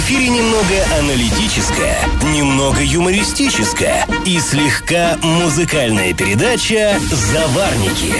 Эфире 0.00 0.30
немного 0.30 0.98
аналитическая, 0.98 1.98
немного 2.34 2.82
юмористическая 2.82 4.06
и 4.24 4.40
слегка 4.40 5.18
музыкальная 5.22 6.14
передача 6.14 6.98
«Заварники» 7.10 8.14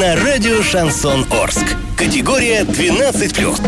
на 0.00 0.16
радио 0.16 0.62
«Шансон 0.62 1.26
Орск». 1.30 1.76
Категория 1.94 2.62
12+. 2.62 3.60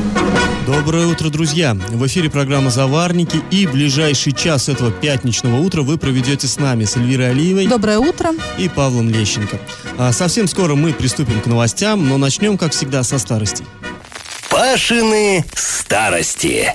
Доброе 0.67 1.07
утро, 1.09 1.29
друзья! 1.29 1.75
В 1.75 2.07
эфире 2.07 2.31
программа 2.31 2.71
«Заварники» 2.71 3.43
и 3.51 3.67
ближайший 3.67 4.33
час 4.33 4.71
этого 4.71 4.91
пятничного 4.91 5.61
утра 5.61 5.83
вы 5.83 5.99
проведете 5.99 6.47
с 6.47 6.59
нами, 6.59 6.87
с 6.87 6.97
Эльвирой 6.97 7.31
Алиевой. 7.31 7.67
Доброе 7.67 7.99
утро. 7.99 8.31
И 8.57 8.71
Павлом 8.71 9.11
Лещенко. 9.11 9.61
А 9.99 10.13
совсем 10.13 10.49
скоро 10.49 10.75
мы 10.75 10.95
приступим 10.95 11.41
к 11.43 11.47
новостям, 11.47 12.09
но 12.09 12.17
начнем, 12.17 12.57
как 12.57 12.73
всегда, 12.73 13.03
со 13.03 13.19
старости. 13.19 13.65
Пашины 14.49 15.45
старости. 15.55 16.75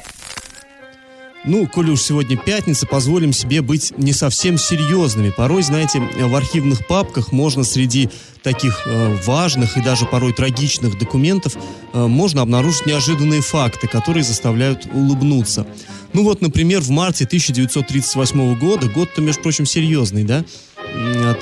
Ну, 1.46 1.68
коли 1.68 1.92
уж 1.92 2.02
сегодня 2.02 2.38
пятница, 2.38 2.88
позволим 2.88 3.34
себе 3.34 3.62
быть 3.62 3.94
не 3.98 4.14
совсем 4.14 4.58
серьезными. 4.58 5.30
Порой, 5.30 5.62
знаете, 5.62 6.00
в 6.00 6.36
архивных 6.36 6.88
папках 6.88 7.34
можно 7.34 7.66
среди 7.66 8.10
таких 8.42 8.84
э, 8.86 9.18
важных 9.26 9.78
и 9.78 9.82
даже 9.82 10.06
порой 10.06 10.32
трагичных 10.32 10.98
документов 10.98 11.56
э, 11.94 12.06
можно 12.08 12.42
обнаружить 12.42 12.86
неожиданные 12.86 13.42
факты, 13.42 13.88
которые 13.88 14.24
заставляют 14.24 14.86
улыбнуться. 14.94 15.68
Ну 16.14 16.24
вот, 16.24 16.42
например, 16.42 16.80
в 16.80 16.90
марте 16.92 17.26
1938 17.26 18.58
года, 18.58 18.88
год-то, 18.88 19.22
между 19.22 19.42
прочим, 19.42 19.66
серьезный, 19.66 20.24
да? 20.24 20.46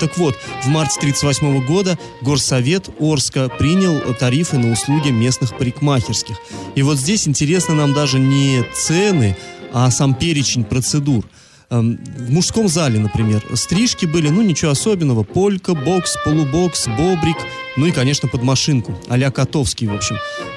Так 0.00 0.16
вот, 0.16 0.36
в 0.62 0.68
марте 0.68 0.98
1938 0.98 1.66
года 1.66 1.98
Горсовет 2.22 2.88
Орска 2.98 3.50
принял 3.50 4.00
тарифы 4.14 4.56
на 4.56 4.72
услуги 4.72 5.10
местных 5.10 5.56
парикмахерских. 5.58 6.36
И 6.74 6.82
вот 6.82 6.96
здесь 6.96 7.28
интересно 7.28 7.74
нам 7.74 7.92
даже 7.92 8.18
не 8.18 8.64
цены, 8.74 9.36
а 9.72 9.90
сам 9.90 10.14
перечень 10.14 10.64
процедур. 10.64 11.24
Эм, 11.70 11.98
в 12.18 12.30
мужском 12.30 12.68
зале, 12.68 12.98
например, 12.98 13.42
стрижки 13.54 14.04
были, 14.04 14.28
ну, 14.28 14.42
ничего 14.42 14.72
особенного. 14.72 15.22
Полька, 15.22 15.74
бокс, 15.74 16.16
полубокс, 16.22 16.86
бобрик, 16.86 17.36
ну 17.76 17.86
и, 17.86 17.92
конечно, 17.92 18.28
под 18.28 18.42
машинку. 18.42 18.94
а 19.08 19.30
Котовский, 19.30 19.86
в 19.86 19.94
общем. 19.94 20.16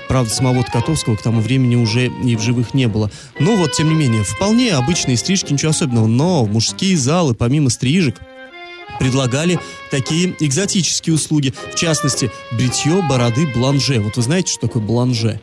Правда, 0.09 0.29
самого 0.29 0.63
Котовского 0.63 1.15
к 1.15 1.21
тому 1.21 1.39
времени 1.39 1.77
уже 1.77 2.07
и 2.07 2.35
в 2.35 2.41
живых 2.41 2.73
не 2.73 2.87
было. 2.87 3.09
Но 3.39 3.55
вот, 3.55 3.71
тем 3.71 3.87
не 3.89 3.95
менее, 3.95 4.23
вполне 4.23 4.73
обычные 4.73 5.15
стрижки, 5.15 5.53
ничего 5.53 5.71
особенного. 5.71 6.07
Но 6.07 6.45
мужские 6.45 6.97
залы, 6.97 7.33
помимо 7.33 7.69
стрижек, 7.69 8.19
предлагали 8.99 9.57
такие 9.91 10.35
экзотические 10.41 11.15
услуги. 11.15 11.53
В 11.71 11.75
частности, 11.75 12.29
бритье 12.51 13.01
бороды 13.01 13.47
бланже. 13.47 14.01
Вот 14.01 14.17
вы 14.17 14.21
знаете, 14.21 14.51
что 14.51 14.67
такое 14.67 14.83
бланже? 14.83 15.39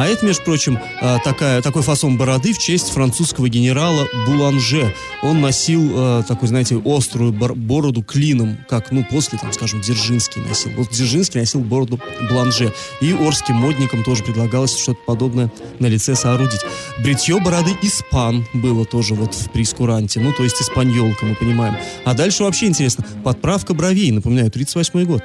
А 0.00 0.06
это, 0.06 0.24
между 0.24 0.44
прочим, 0.44 0.78
а, 1.02 1.18
такая, 1.18 1.60
такой 1.60 1.82
фасон 1.82 2.16
бороды 2.16 2.54
в 2.54 2.58
честь 2.58 2.88
французского 2.88 3.50
генерала 3.50 4.08
Буланже. 4.24 4.94
Он 5.22 5.42
носил 5.42 5.90
а, 5.92 6.22
такую, 6.22 6.48
знаете, 6.48 6.80
острую 6.82 7.34
бороду 7.34 8.02
клином, 8.02 8.56
как, 8.66 8.92
ну, 8.92 9.04
после, 9.04 9.38
там, 9.38 9.52
скажем, 9.52 9.82
Дзержинский 9.82 10.40
носил. 10.40 10.70
Вот 10.78 10.88
Дзержинский 10.88 11.38
носил 11.38 11.60
бороду 11.60 12.00
Буланже. 12.30 12.72
И 13.02 13.12
орским 13.12 13.56
модникам 13.56 14.02
тоже 14.02 14.24
предлагалось 14.24 14.74
что-то 14.74 15.00
подобное 15.06 15.52
на 15.80 15.86
лице 15.86 16.14
соорудить. 16.14 16.62
Бритье 17.00 17.38
бороды 17.38 17.76
испан 17.82 18.46
было 18.54 18.86
тоже 18.86 19.12
вот 19.12 19.34
в 19.34 19.50
прескуранте, 19.50 20.18
ну, 20.20 20.32
то 20.32 20.44
есть 20.44 20.62
испаньолка, 20.62 21.26
мы 21.26 21.34
понимаем. 21.34 21.76
А 22.06 22.14
дальше 22.14 22.44
вообще 22.44 22.68
интересно. 22.68 23.04
Подправка 23.22 23.74
бровей, 23.74 24.10
напоминаю, 24.12 24.50
38 24.50 25.04
год. 25.04 25.22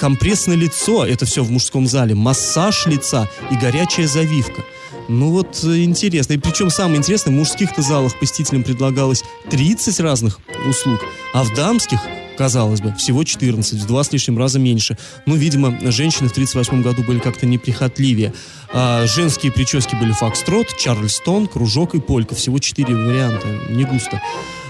Компресс 0.00 0.46
на 0.46 0.54
лицо, 0.54 1.04
это 1.04 1.26
все 1.26 1.44
в 1.44 1.50
мужском 1.50 1.86
зале. 1.86 2.14
Массаж 2.14 2.86
лица 2.86 3.28
и 3.50 3.56
горячая 3.56 3.81
горячая 3.82 4.06
завивка. 4.06 4.62
Ну 5.08 5.30
вот 5.30 5.64
э, 5.64 5.82
интересно. 5.82 6.34
И 6.34 6.38
причем 6.38 6.70
самое 6.70 6.98
интересное, 6.98 7.32
в 7.32 7.36
мужских-то 7.36 7.82
залах 7.82 8.16
посетителям 8.18 8.62
предлагалось 8.62 9.24
30 9.50 9.98
разных 10.00 10.38
услуг, 10.68 11.00
а 11.34 11.42
в 11.42 11.52
дамских 11.54 11.98
казалось 12.38 12.80
бы, 12.80 12.94
всего 12.94 13.24
14, 13.24 13.80
в 13.80 13.86
два 13.86 14.04
с 14.04 14.12
лишним 14.12 14.38
раза 14.38 14.58
меньше. 14.58 14.96
Ну, 15.26 15.34
видимо, 15.34 15.78
женщины 15.90 16.28
в 16.28 16.32
38 16.32 16.82
году 16.82 17.02
были 17.02 17.18
как-то 17.18 17.44
неприхотливее. 17.44 18.32
А 18.72 19.06
женские 19.06 19.52
прически 19.52 19.96
были 19.96 20.12
фокстрот, 20.12 20.74
чарльстон, 20.76 21.46
кружок 21.46 21.94
и 21.94 22.00
полька. 22.00 22.34
Всего 22.34 22.58
четыре 22.58 22.94
варианта, 22.94 23.46
не 23.68 23.84
густо. 23.84 24.20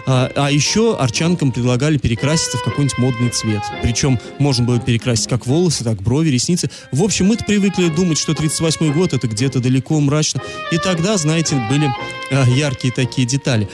А, 0.07 0.31
а 0.35 0.51
еще 0.51 0.97
арчанкам 0.97 1.53
предлагали 1.53 1.99
перекраситься 1.99 2.59
в 2.59 2.65
какой-нибудь 2.65 2.99
модный 2.99 3.31
цвет. 3.31 3.63
Причем 3.83 4.19
можно 4.39 4.65
было 4.65 4.81
перекрасить 4.81 5.29
как 5.29 5.47
волосы, 5.47 5.85
так 5.85 6.03
брови, 6.03 6.31
ресницы. 6.31 6.71
В 6.91 7.03
общем, 7.03 7.27
мы-то 7.27 7.45
привыкли 7.45 7.89
думать, 7.89 8.19
что 8.19 8.35
38 8.35 8.93
год 8.93 9.13
это 9.13 9.29
где-то 9.29 9.61
далеко, 9.61 9.99
мрачно. 10.01 10.41
И 10.71 10.79
тогда, 10.79 11.17
знаете, 11.17 11.57
были 11.69 11.93
а, 12.31 12.49
яркие 12.49 12.93
такие 12.93 13.27
детали. 13.27 13.69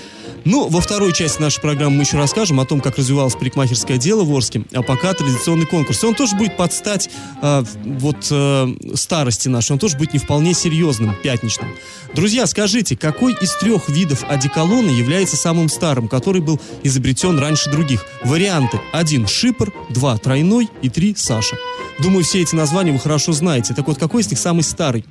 Ну, 0.49 0.67
во 0.67 0.81
второй 0.81 1.13
части 1.13 1.43
нашей 1.43 1.61
программы 1.61 1.97
мы 1.97 2.03
еще 2.05 2.17
расскажем 2.17 2.59
о 2.59 2.65
том, 2.65 2.81
как 2.81 2.97
развивалось 2.97 3.35
парикмахерское 3.35 3.99
дело 3.99 4.25
в 4.25 4.35
Орске, 4.35 4.63
а 4.73 4.81
пока 4.81 5.13
традиционный 5.13 5.67
конкурс. 5.67 6.03
И 6.03 6.07
он 6.07 6.15
тоже 6.15 6.37
будет 6.37 6.57
под 6.57 6.73
стать 6.73 7.11
э, 7.43 7.65
вот 7.85 8.29
э, 8.31 8.75
старости 8.95 9.49
нашей, 9.49 9.73
он 9.73 9.79
тоже 9.79 9.99
будет 9.99 10.15
не 10.15 10.19
вполне 10.19 10.55
серьезным, 10.55 11.15
пятничным. 11.23 11.69
Друзья, 12.15 12.47
скажите, 12.47 12.97
какой 12.97 13.35
из 13.35 13.57
трех 13.57 13.91
видов 13.91 14.25
одеколона 14.27 14.89
является 14.89 15.37
самым 15.37 15.69
старым, 15.69 16.09
который 16.09 16.41
был 16.41 16.59
изобретен 16.83 17.39
раньше 17.39 17.71
других? 17.71 18.07
Варианты. 18.25 18.81
Один– 18.95 19.27
шипр, 19.29 19.71
два– 19.91 20.17
тройной 20.19 20.71
и 20.81 20.89
три– 20.89 21.15
Саша. 21.19 21.57
Думаю, 22.03 22.25
все 22.25 22.41
эти 22.41 22.55
названия 22.55 22.93
вы 22.93 23.01
хорошо 23.01 23.33
знаете. 23.33 23.75
Так 23.75 23.87
вот, 23.87 23.99
какой 23.99 24.23
из 24.23 24.31
них 24.31 24.39
самый 24.39 24.63
старый? 24.63 25.05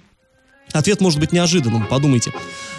Ответ 0.73 0.99
может 0.99 1.19
быть 1.19 1.31
неожиданным, 1.31 1.85
подумайте. 1.85 2.33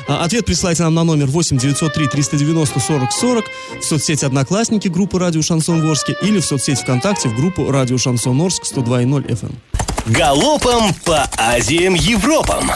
А, 0.09 0.25
ответ 0.25 0.47
присылайте 0.47 0.83
нам 0.85 0.95
на 0.95 1.05
номер 1.05 1.27
8 1.27 1.59
903 1.59 2.09
390 2.09 2.81
40 2.81 3.13
40 3.13 3.45
в 3.81 3.85
соцсети 3.85 4.25
«Одноклассники» 4.25 4.89
группы 4.89 5.19
«Радио 5.19 5.43
Шансон 5.43 5.87
Ворске» 5.87 6.17
или 6.23 6.41
в 6.41 6.47
соцсети 6.47 6.81
ВКонтакте 6.81 7.29
в 7.29 7.37
группу 7.37 7.71
«Радио 7.71 7.99
Шансон 7.99 8.41
Орск» 8.41 8.63
102.0 8.65 9.27
FM. 9.27 9.55
Галопом 10.07 10.95
по 11.05 11.29
Азиям 11.37 11.93
Европам! 11.93 12.71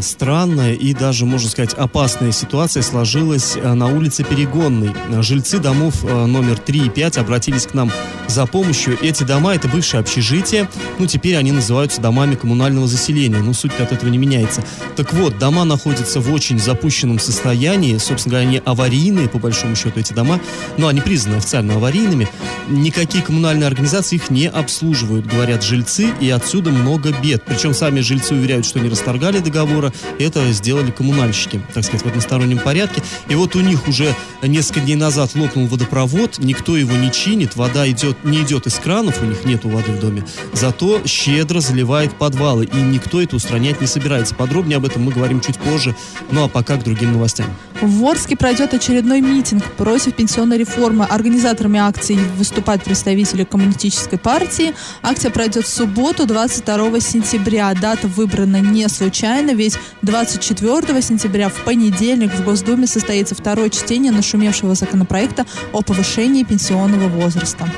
странная 0.00 0.74
и 0.74 0.94
даже, 0.94 1.24
можно 1.24 1.48
сказать, 1.48 1.74
опасная 1.74 2.30
ситуация 2.30 2.84
сложилась 2.84 3.56
э, 3.56 3.72
на 3.74 3.88
улице 3.88 4.22
Перегонной. 4.22 4.94
Жильцы 5.22 5.58
домов 5.58 6.04
номер 6.04 6.56
3 6.56 6.86
и 6.86 6.88
5 6.88 7.18
обратились 7.18 7.66
к 7.66 7.74
нам 7.74 7.90
за 8.28 8.46
помощью. 8.46 8.98
Эти 9.02 9.24
дома— 9.24 9.54
это 9.56 9.66
бывшее 9.68 10.00
общежитие, 10.00 10.68
ну, 10.98 11.06
теперь 11.06 11.36
они 11.36 11.50
называются 11.50 12.00
домами 12.00 12.34
коммунального 12.34 12.86
заселения, 12.86 13.38
ну, 13.38 13.52
суть 13.54 13.72
от 13.80 13.90
этого 13.92 14.08
не 14.08 14.18
меняется. 14.18 14.62
Так 14.96 15.12
вот, 15.14 15.38
дома 15.38 15.64
находятся 15.64 16.20
в 16.20 16.32
очень 16.32 16.58
запущенном 16.58 17.18
состоянии, 17.18 17.96
собственно 17.98 18.34
говоря, 18.34 18.48
они 18.48 18.62
аварийные, 18.64 19.28
по 19.28 19.38
большому 19.38 19.74
счету, 19.74 19.98
эти 19.98 20.12
дома, 20.12 20.40
но 20.76 20.88
они 20.88 21.00
признаны 21.00 21.36
официально 21.36 21.74
аварийными. 21.74 22.28
Никакие 22.68 23.24
коммунальные 23.24 23.66
организации 23.66 24.16
их 24.16 24.30
не 24.30 24.46
обслуживают, 24.46 25.26
говорят 25.26 25.64
жильцы, 25.64 26.10
и 26.20 26.28
отсюда 26.30 26.70
много 26.70 27.12
бед. 27.22 27.44
Причем 27.46 27.72
сами 27.72 28.00
жильцы 28.00 28.34
уверяют, 28.34 28.66
что 28.66 28.78
не 28.78 28.90
расторгали 28.90 29.38
договора. 29.38 29.92
Это 30.18 30.52
сделали 30.52 30.90
коммунальщики, 30.90 31.62
так 31.72 31.84
сказать, 31.84 32.04
в 32.04 32.08
одностороннем 32.08 32.58
порядке. 32.58 33.02
И 33.28 33.34
вот 33.34 33.56
у 33.56 33.60
них 33.60 33.88
уже 33.88 34.14
несколько 34.42 34.80
дней 34.80 34.96
назад 34.96 35.34
лопнул 35.34 35.66
водопровод, 35.66 36.38
никто 36.38 36.76
его 36.76 36.96
не 36.96 37.10
чинит, 37.10 37.56
вода 37.56 37.88
идет, 37.88 38.17
не 38.24 38.42
идет 38.42 38.66
из 38.66 38.74
кранов, 38.74 39.22
у 39.22 39.24
них 39.24 39.44
нету 39.44 39.68
воды 39.68 39.92
в 39.92 40.00
доме, 40.00 40.24
зато 40.52 41.00
щедро 41.06 41.60
заливает 41.60 42.12
подвалы, 42.14 42.64
и 42.64 42.76
никто 42.76 43.20
это 43.20 43.36
устранять 43.36 43.80
не 43.80 43.86
собирается. 43.86 44.34
Подробнее 44.34 44.76
об 44.76 44.84
этом 44.84 45.02
мы 45.02 45.12
говорим 45.12 45.40
чуть 45.40 45.58
позже, 45.58 45.94
ну 46.30 46.44
а 46.44 46.48
пока 46.48 46.76
к 46.76 46.84
другим 46.84 47.12
новостям. 47.12 47.46
В 47.80 48.04
Орске 48.06 48.36
пройдет 48.36 48.74
очередной 48.74 49.20
митинг 49.20 49.64
против 49.76 50.14
пенсионной 50.14 50.58
реформы. 50.58 51.04
Организаторами 51.04 51.78
акции 51.78 52.18
выступают 52.36 52.82
представители 52.82 53.44
коммунистической 53.44 54.18
партии. 54.18 54.74
Акция 55.02 55.30
пройдет 55.30 55.64
в 55.64 55.72
субботу, 55.72 56.26
22 56.26 57.00
сентября. 57.00 57.72
Дата 57.80 58.08
выбрана 58.08 58.60
не 58.60 58.88
случайно, 58.88 59.52
ведь 59.52 59.78
24 60.02 61.02
сентября 61.02 61.48
в 61.48 61.64
понедельник 61.64 62.32
в 62.32 62.44
Госдуме 62.44 62.86
состоится 62.88 63.36
второе 63.36 63.70
чтение 63.70 64.10
нашумевшего 64.10 64.74
законопроекта 64.74 65.46
о 65.72 65.82
повышении 65.82 66.42
пенсионного 66.42 67.08
возраста. 67.08 67.68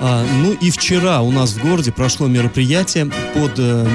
А, 0.00 0.24
ну 0.42 0.52
и 0.52 0.70
вчера 0.70 1.20
у 1.20 1.30
нас 1.30 1.52
в 1.52 1.62
городе 1.62 1.92
прошло 1.92 2.26
мероприятие 2.26 3.10
под 3.34 3.52
э, 3.58 3.86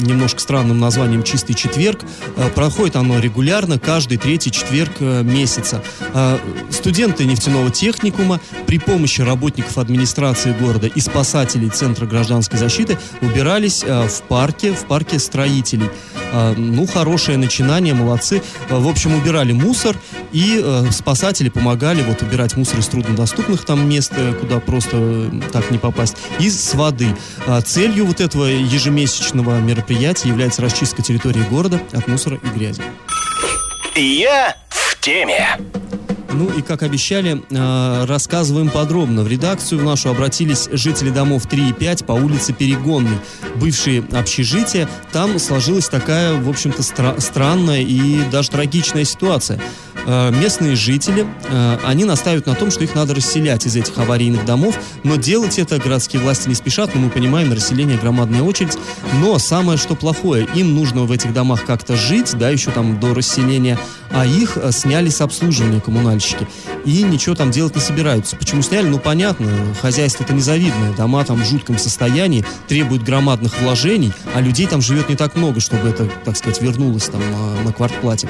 немножко 0.00 0.40
странным 0.40 0.80
названием 0.80 1.22
«Чистый 1.22 1.54
четверг». 1.54 2.00
Э, 2.36 2.48
проходит 2.50 2.96
оно 2.96 3.20
регулярно, 3.20 3.78
каждый 3.78 4.18
третий 4.18 4.50
четверг 4.50 4.90
э, 4.98 5.22
месяца. 5.22 5.82
Э, 6.14 6.38
студенты 6.70 7.24
нефтяного 7.26 7.70
техникума 7.70 8.40
при 8.66 8.80
помощи 8.80 9.20
работников 9.20 9.78
администрации 9.78 10.52
города 10.52 10.88
и 10.88 11.00
спасателей 11.00 11.68
Центра 11.68 12.06
гражданской 12.06 12.58
защиты 12.58 12.98
убирались 13.20 13.84
в 13.84 14.22
парке, 14.28 14.72
в 14.72 14.84
парке 14.86 15.18
строителей. 15.18 15.88
Ну, 16.56 16.86
хорошее 16.86 17.36
начинание, 17.36 17.92
молодцы. 17.92 18.42
В 18.70 18.88
общем, 18.88 19.14
убирали 19.14 19.52
мусор, 19.52 19.96
и 20.32 20.60
э, 20.62 20.90
спасатели 20.90 21.50
помогали 21.50 22.02
вот 22.02 22.22
убирать 22.22 22.56
мусор 22.56 22.80
из 22.80 22.86
труднодоступных 22.86 23.64
там 23.64 23.86
мест, 23.88 24.12
куда 24.40 24.58
просто 24.60 25.30
так 25.52 25.70
не 25.70 25.78
попасть, 25.78 26.16
и 26.40 26.50
с 26.50 26.74
воды. 26.74 27.14
А 27.46 27.60
целью 27.60 28.06
вот 28.06 28.20
этого 28.20 28.46
ежемесячного 28.46 29.60
мероприятия 29.60 30.28
является 30.28 30.62
расчистка 30.62 31.02
территории 31.02 31.42
города 31.50 31.80
от 31.92 32.08
мусора 32.08 32.40
и 32.42 32.58
грязи. 32.58 32.82
Я 33.94 34.56
в 34.70 34.98
теме. 35.00 35.58
Ну 36.34 36.48
и, 36.48 36.62
как 36.62 36.82
обещали, 36.82 37.42
э, 37.50 38.04
рассказываем 38.06 38.70
подробно. 38.70 39.22
В 39.22 39.28
редакцию 39.28 39.80
в 39.80 39.84
нашу 39.84 40.08
обратились 40.08 40.68
жители 40.72 41.10
домов 41.10 41.46
3 41.46 41.68
и 41.68 41.72
5 41.72 42.06
по 42.06 42.12
улице 42.12 42.54
Перегонной. 42.54 43.18
Бывшие 43.56 44.02
общежития. 44.12 44.88
Там 45.12 45.38
сложилась 45.38 45.88
такая, 45.88 46.34
в 46.34 46.48
общем-то, 46.48 46.80
стра- 46.80 47.20
странная 47.20 47.82
и 47.82 48.22
даже 48.30 48.50
трагичная 48.50 49.04
ситуация. 49.04 49.60
Э, 50.04 50.30
местные 50.32 50.74
жители, 50.74 51.26
э, 51.44 51.78
они 51.84 52.04
настаивают 52.04 52.46
на 52.46 52.54
том, 52.54 52.70
что 52.70 52.82
их 52.82 52.94
надо 52.94 53.14
расселять 53.14 53.66
из 53.66 53.76
этих 53.76 53.96
аварийных 53.98 54.44
домов, 54.44 54.76
но 55.04 55.16
делать 55.16 55.58
это 55.58 55.78
городские 55.78 56.22
власти 56.22 56.48
не 56.48 56.54
спешат, 56.54 56.94
но 56.94 57.00
мы 57.00 57.10
понимаем, 57.10 57.52
расселение 57.52 57.98
громадная 57.98 58.42
очередь. 58.42 58.76
Но 59.20 59.38
самое, 59.38 59.78
что 59.78 59.94
плохое, 59.94 60.46
им 60.54 60.74
нужно 60.74 61.02
в 61.02 61.12
этих 61.12 61.32
домах 61.32 61.64
как-то 61.64 61.96
жить, 61.96 62.36
да, 62.36 62.50
еще 62.50 62.70
там 62.70 62.98
до 62.98 63.14
расселения, 63.14 63.78
а 64.10 64.26
их 64.26 64.56
э, 64.56 64.72
сняли 64.72 65.08
с 65.08 65.20
обслуживания 65.20 65.80
коммунальщики. 65.80 66.48
И 66.84 67.02
ничего 67.02 67.36
там 67.36 67.50
делать 67.50 67.76
не 67.76 67.80
собираются. 67.80 68.36
Почему 68.36 68.62
сняли? 68.62 68.88
Ну, 68.88 68.98
понятно, 68.98 69.48
хозяйство 69.80 70.24
это 70.24 70.34
незавидное, 70.34 70.92
дома 70.96 71.24
там 71.24 71.40
в 71.40 71.46
жутком 71.46 71.78
состоянии, 71.78 72.44
требуют 72.66 73.04
громадных 73.04 73.60
вложений, 73.60 74.12
а 74.34 74.40
людей 74.40 74.66
там 74.66 74.82
живет 74.82 75.08
не 75.08 75.14
так 75.14 75.36
много, 75.36 75.60
чтобы 75.60 75.88
это, 75.88 76.08
так 76.24 76.36
сказать, 76.36 76.60
вернулось 76.60 77.04
там 77.04 77.22
на 77.64 77.72
квартплате. 77.72 78.28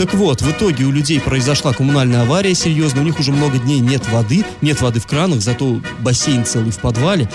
Так 0.00 0.14
вот, 0.14 0.40
в 0.40 0.50
итоге 0.50 0.84
у 0.84 0.90
людей 0.90 1.20
произошла 1.20 1.74
коммунальная 1.74 2.22
авария 2.22 2.54
серьезная, 2.54 3.02
у 3.02 3.04
них 3.04 3.20
уже 3.20 3.32
много 3.32 3.58
дней 3.58 3.80
нет 3.80 4.08
воды, 4.08 4.46
нет 4.62 4.80
воды 4.80 4.98
в 4.98 5.06
кранах, 5.06 5.42
зато 5.42 5.78
бассейн 5.98 6.46
целый 6.46 6.70
в 6.70 6.78
подвале. 6.78 7.28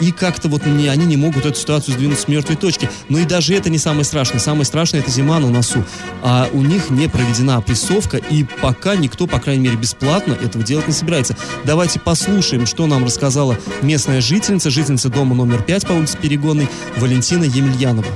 И 0.00 0.12
как-то 0.12 0.48
вот 0.48 0.64
не, 0.64 0.86
они 0.86 1.04
не 1.04 1.16
могут 1.16 1.46
эту 1.46 1.58
ситуацию 1.58 1.94
сдвинуть 1.94 2.20
с 2.20 2.28
мертвой 2.28 2.54
точки. 2.54 2.88
Но 3.08 3.18
и 3.18 3.24
даже 3.24 3.56
это 3.56 3.70
не 3.70 3.78
самое 3.78 4.04
страшное. 4.04 4.38
Самое 4.38 4.64
страшное 4.64 5.00
это 5.00 5.10
зима 5.10 5.40
на 5.40 5.50
носу. 5.50 5.84
А 6.22 6.48
у 6.52 6.62
них 6.62 6.90
не 6.90 7.08
проведена 7.08 7.56
опрессовка, 7.56 8.18
и 8.18 8.44
пока 8.44 8.94
никто, 8.94 9.26
по 9.26 9.40
крайней 9.40 9.64
мере, 9.64 9.76
бесплатно 9.76 10.34
этого 10.34 10.62
делать 10.62 10.86
не 10.86 10.94
собирается. 10.94 11.36
Давайте 11.64 11.98
послушаем, 11.98 12.66
что 12.66 12.86
нам 12.86 13.04
рассказала 13.04 13.58
местная 13.82 14.20
жительница, 14.20 14.70
жительница 14.70 15.08
дома 15.08 15.34
номер 15.34 15.60
5 15.60 15.86
по 15.88 15.92
улице 15.92 16.16
Перегонной, 16.18 16.68
Валентина 16.98 17.42
Емельянова. 17.42 18.06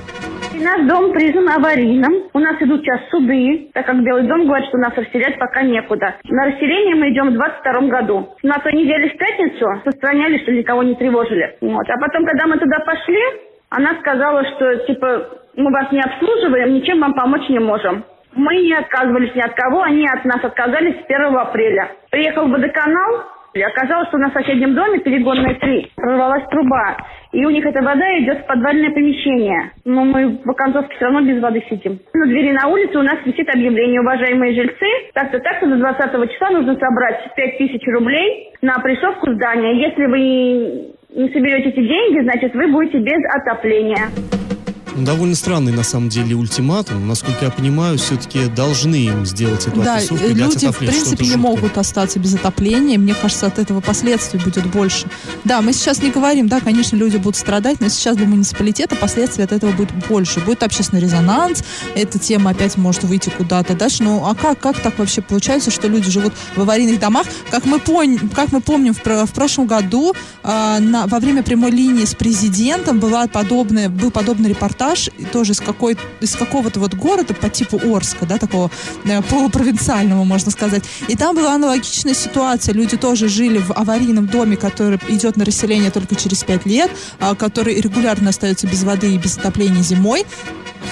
Наш 0.58 0.86
дом 0.86 1.12
признан 1.12 1.48
аварийным. 1.50 2.30
У 2.32 2.38
нас 2.38 2.56
идут 2.60 2.80
сейчас 2.80 3.00
суды, 3.10 3.68
так 3.74 3.84
как 3.84 4.02
Белый 4.02 4.26
дом 4.26 4.46
говорит, 4.46 4.68
что 4.68 4.78
нас 4.78 4.92
расселять 4.96 5.38
пока 5.38 5.62
некуда. 5.62 6.14
На 6.24 6.46
расселение 6.46 6.94
мы 6.94 7.10
идем 7.10 7.30
в 7.30 7.34
22 7.34 7.88
году. 7.88 8.34
На 8.42 8.54
той 8.54 8.72
неделе 8.72 9.10
в 9.10 9.18
пятницу 9.18 9.66
сохраняли, 9.84 10.38
что 10.38 10.52
никого 10.52 10.82
не 10.82 10.94
тревожили. 10.94 11.56
Вот. 11.60 11.88
А 11.88 11.98
потом, 11.98 12.24
когда 12.24 12.46
мы 12.46 12.58
туда 12.58 12.78
пошли, 12.86 13.20
она 13.68 13.96
сказала, 14.00 14.44
что 14.44 14.76
типа 14.86 15.28
мы 15.56 15.70
вас 15.70 15.92
не 15.92 16.00
обслуживаем, 16.00 16.74
ничем 16.74 17.00
вам 17.00 17.12
помочь 17.14 17.48
не 17.48 17.58
можем. 17.58 18.04
Мы 18.34 18.56
не 18.56 18.74
отказывались 18.74 19.34
ни 19.34 19.40
от 19.40 19.54
кого, 19.54 19.82
они 19.82 20.06
от 20.06 20.24
нас 20.24 20.42
отказались 20.42 20.96
с 20.96 21.04
1 21.04 21.36
апреля. 21.36 21.90
Приехал 22.10 22.48
водоканал, 22.48 23.24
и 23.56 23.62
оказалось, 23.62 24.08
что 24.08 24.18
на 24.18 24.30
соседнем 24.30 24.74
доме, 24.74 24.98
перегонная 25.00 25.54
3, 25.54 25.92
прорвалась 25.96 26.44
труба. 26.50 26.96
И 27.36 27.44
у 27.44 27.50
них 27.50 27.66
эта 27.66 27.82
вода 27.82 28.18
идет 28.18 28.38
в 28.38 28.46
подвальное 28.46 28.90
помещение. 28.92 29.70
Но 29.84 30.06
мы 30.06 30.38
в 30.42 30.50
Оконцовске 30.50 30.96
все 30.96 31.04
равно 31.04 31.20
без 31.20 31.38
воды 31.42 31.62
сидим. 31.68 31.98
На 32.14 32.26
двери 32.26 32.52
на 32.52 32.66
улице 32.68 32.98
у 32.98 33.02
нас 33.02 33.18
висит 33.26 33.46
объявление. 33.54 34.00
Уважаемые 34.00 34.54
жильцы, 34.54 34.86
так-то 35.12 35.38
так-то 35.40 35.66
до 35.66 35.76
20 35.76 36.32
числа 36.32 36.50
нужно 36.52 36.78
собрать 36.78 37.34
5000 37.36 37.88
рублей 37.88 38.54
на 38.62 38.76
опрессовку 38.76 39.34
здания. 39.34 39.86
Если 39.86 40.06
вы 40.06 40.18
не 41.14 41.28
соберете 41.28 41.68
эти 41.68 41.86
деньги, 41.86 42.22
значит, 42.22 42.54
вы 42.54 42.68
будете 42.68 43.00
без 43.00 43.20
отопления. 43.34 44.35
Довольно 44.96 45.34
странный, 45.34 45.72
на 45.72 45.82
самом 45.82 46.08
деле, 46.08 46.34
ультиматум. 46.34 47.06
Насколько 47.06 47.44
я 47.46 47.50
понимаю, 47.50 47.98
все-таки 47.98 48.46
должны 48.46 48.96
им 48.96 49.26
сделать 49.26 49.66
эту 49.66 49.82
Да, 49.82 49.94
опрессовку 49.96 50.24
и 50.24 50.28
дать 50.34 50.54
люди, 50.54 50.68
в 50.68 50.76
принципе, 50.78 51.24
не 51.24 51.30
жуткое. 51.32 51.36
могут 51.36 51.78
остаться 51.78 52.18
без 52.18 52.34
отопления. 52.34 52.98
Мне 52.98 53.14
кажется, 53.14 53.46
от 53.46 53.58
этого 53.58 53.80
последствий 53.80 54.40
будет 54.40 54.66
больше. 54.66 55.06
Да, 55.44 55.60
мы 55.60 55.72
сейчас 55.72 56.02
не 56.02 56.10
говорим, 56.10 56.48
да, 56.48 56.60
конечно, 56.60 56.96
люди 56.96 57.18
будут 57.18 57.36
страдать, 57.36 57.80
но 57.80 57.88
сейчас 57.88 58.16
для 58.16 58.26
муниципалитета 58.26 58.96
последствий 58.96 59.44
от 59.44 59.52
этого 59.52 59.70
будет 59.72 59.92
больше. 60.08 60.40
Будет 60.40 60.62
общественный 60.62 61.02
резонанс, 61.02 61.62
эта 61.94 62.18
тема 62.18 62.50
опять 62.52 62.76
может 62.76 63.04
выйти 63.04 63.28
куда-то 63.28 63.74
дальше. 63.74 64.02
Ну, 64.02 64.24
а 64.26 64.34
как, 64.34 64.58
как 64.60 64.80
так 64.80 64.98
вообще 64.98 65.20
получается, 65.20 65.70
что 65.70 65.88
люди 65.88 66.10
живут 66.10 66.32
в 66.54 66.60
аварийных 66.62 66.98
домах? 66.98 67.26
Как 67.50 67.66
мы, 67.66 67.78
пон- 67.78 68.34
как 68.34 68.50
мы 68.52 68.60
помним, 68.62 68.94
в, 68.94 69.04
в 69.04 69.32
прошлом 69.32 69.66
году 69.66 70.14
а, 70.42 70.78
на, 70.80 71.06
во 71.06 71.18
время 71.18 71.42
прямой 71.42 71.70
линии 71.70 72.04
с 72.06 72.14
президентом 72.14 72.98
была 72.98 73.26
подобная, 73.26 73.88
был 73.88 74.10
подобный 74.10 74.48
репортаж, 74.48 74.85
и 74.94 75.24
тоже 75.24 75.52
из, 75.52 75.60
какой, 75.60 75.96
из 76.20 76.34
какого-то 76.36 76.80
вот 76.80 76.94
города 76.94 77.34
по 77.34 77.48
типу 77.48 77.80
Орска, 77.94 78.26
да, 78.26 78.38
такого 78.38 78.70
э, 79.04 79.22
полупровинциального, 79.22 80.24
можно 80.24 80.50
сказать. 80.50 80.84
И 81.08 81.16
там 81.16 81.36
была 81.36 81.54
аналогичная 81.54 82.14
ситуация. 82.14 82.74
Люди 82.74 82.96
тоже 82.96 83.28
жили 83.28 83.58
в 83.58 83.72
аварийном 83.72 84.26
доме, 84.26 84.56
который 84.56 84.98
идет 85.08 85.36
на 85.36 85.44
расселение 85.44 85.90
только 85.90 86.14
через 86.14 86.44
пять 86.44 86.66
лет, 86.66 86.90
а, 87.20 87.34
который 87.34 87.80
регулярно 87.80 88.30
остается 88.30 88.66
без 88.66 88.84
воды 88.84 89.14
и 89.14 89.18
без 89.18 89.36
отопления 89.36 89.82
зимой. 89.82 90.24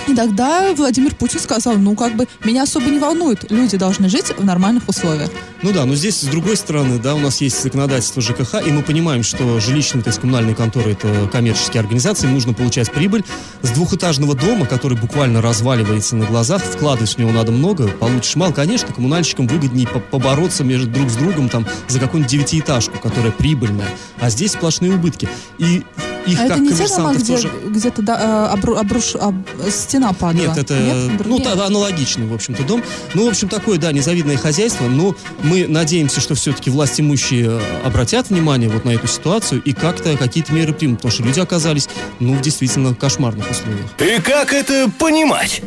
И 0.07 0.15
тогда 0.15 0.73
Владимир 0.75 1.15
Путин 1.15 1.41
сказал, 1.41 1.77
ну, 1.77 1.95
как 1.95 2.15
бы, 2.15 2.27
меня 2.45 2.65
особо 2.65 2.87
не 2.87 2.99
волнует. 2.99 3.51
Люди 3.51 3.77
должны 3.77 4.09
жить 4.09 4.33
в 4.37 4.45
нормальных 4.45 4.89
условиях. 4.89 5.31
Ну 5.63 5.73
да, 5.73 5.87
но 5.87 5.95
здесь, 5.95 6.21
с 6.21 6.25
другой 6.25 6.57
стороны, 6.57 6.99
да, 6.99 7.15
у 7.15 7.19
нас 7.19 7.41
есть 7.41 7.63
законодательство 7.63 8.21
ЖКХ, 8.21 8.67
и 8.67 8.71
мы 8.71 8.83
понимаем, 8.83 9.23
что 9.23 9.59
жилищные, 9.61 10.03
то 10.03 10.11
есть 10.11 10.21
коммунальные 10.21 10.55
конторы, 10.55 10.93
это 10.93 11.29
коммерческие 11.33 11.81
организации, 11.81 12.27
им 12.27 12.35
нужно 12.35 12.53
получать 12.53 12.93
прибыль. 12.93 13.25
С 13.63 13.71
двухэтажного 13.71 14.35
дома, 14.35 14.67
который 14.67 14.99
буквально 14.99 15.41
разваливается 15.41 16.17
на 16.17 16.27
глазах, 16.27 16.63
вкладывать 16.63 17.15
в 17.15 17.19
него 17.19 17.33
надо 17.33 17.51
много, 17.51 17.89
получишь 17.89 18.37
мало. 18.37 18.53
Конечно, 18.53 18.93
коммунальщикам 18.93 19.47
выгоднее 19.47 19.89
по- 19.89 20.01
побороться 20.01 20.65
между 20.65 20.87
друг 20.89 21.09
с 21.09 21.15
другом 21.15 21.49
там 21.49 21.67
за 21.89 21.99
какую-нибудь 21.99 22.31
девятиэтажку, 22.31 22.99
которая 22.99 23.33
прибыльная. 23.33 23.89
А 24.21 24.29
здесь 24.29 24.53
сплошные 24.53 24.93
убытки. 24.93 25.29
И 25.59 25.83
их 26.27 26.39
а 26.39 26.49
как 26.49 26.51
это 26.53 26.61
не 26.61 26.73
те 26.73 26.89
дома, 26.89 27.15
где, 27.15 27.37
тоже... 27.37 27.51
где-то 27.67 28.03
да, 28.03 28.51
э, 28.53 28.57
обру- 28.57 28.81
обруш- 28.81 29.19
об- 29.19 29.71
стена 29.71 30.13
падала? 30.13 30.49
Нет, 30.49 30.57
это 30.59 30.75
ну, 30.75 31.19
другие? 31.19 31.45
та- 31.45 31.67
аналогичный, 31.67 32.27
в 32.27 32.35
общем-то, 32.35 32.63
дом. 32.65 32.83
Ну, 33.15 33.27
в 33.27 33.29
общем, 33.29 33.49
такое, 33.49 33.79
да, 33.79 33.93
незавидное 33.93 34.37
хозяйство, 34.37 34.85
но 34.87 35.15
мы 35.43 35.67
надеемся, 35.67 36.21
что 36.21 36.35
все-таки 36.35 36.71
власть 36.71 37.01
имущие 37.01 37.47
э, 37.49 37.61
обратят 37.85 38.31
внимание 38.31 38.69
вот 38.69 38.85
на 38.85 38.91
эту 38.91 39.07
ситуацию 39.07 39.63
и 39.63 39.73
как-то 39.73 40.17
какие-то 40.17 40.53
меры 40.53 40.73
примут, 40.73 40.99
потому 40.99 41.13
что 41.13 41.23
люди 41.23 41.41
оказались, 41.41 41.89
ну, 42.21 42.35
в 42.35 42.41
действительно 42.41 42.95
кошмарных 42.95 43.51
условиях. 43.51 43.91
И 43.99 44.21
как 44.21 44.53
это 44.53 44.91
понимать? 44.99 45.63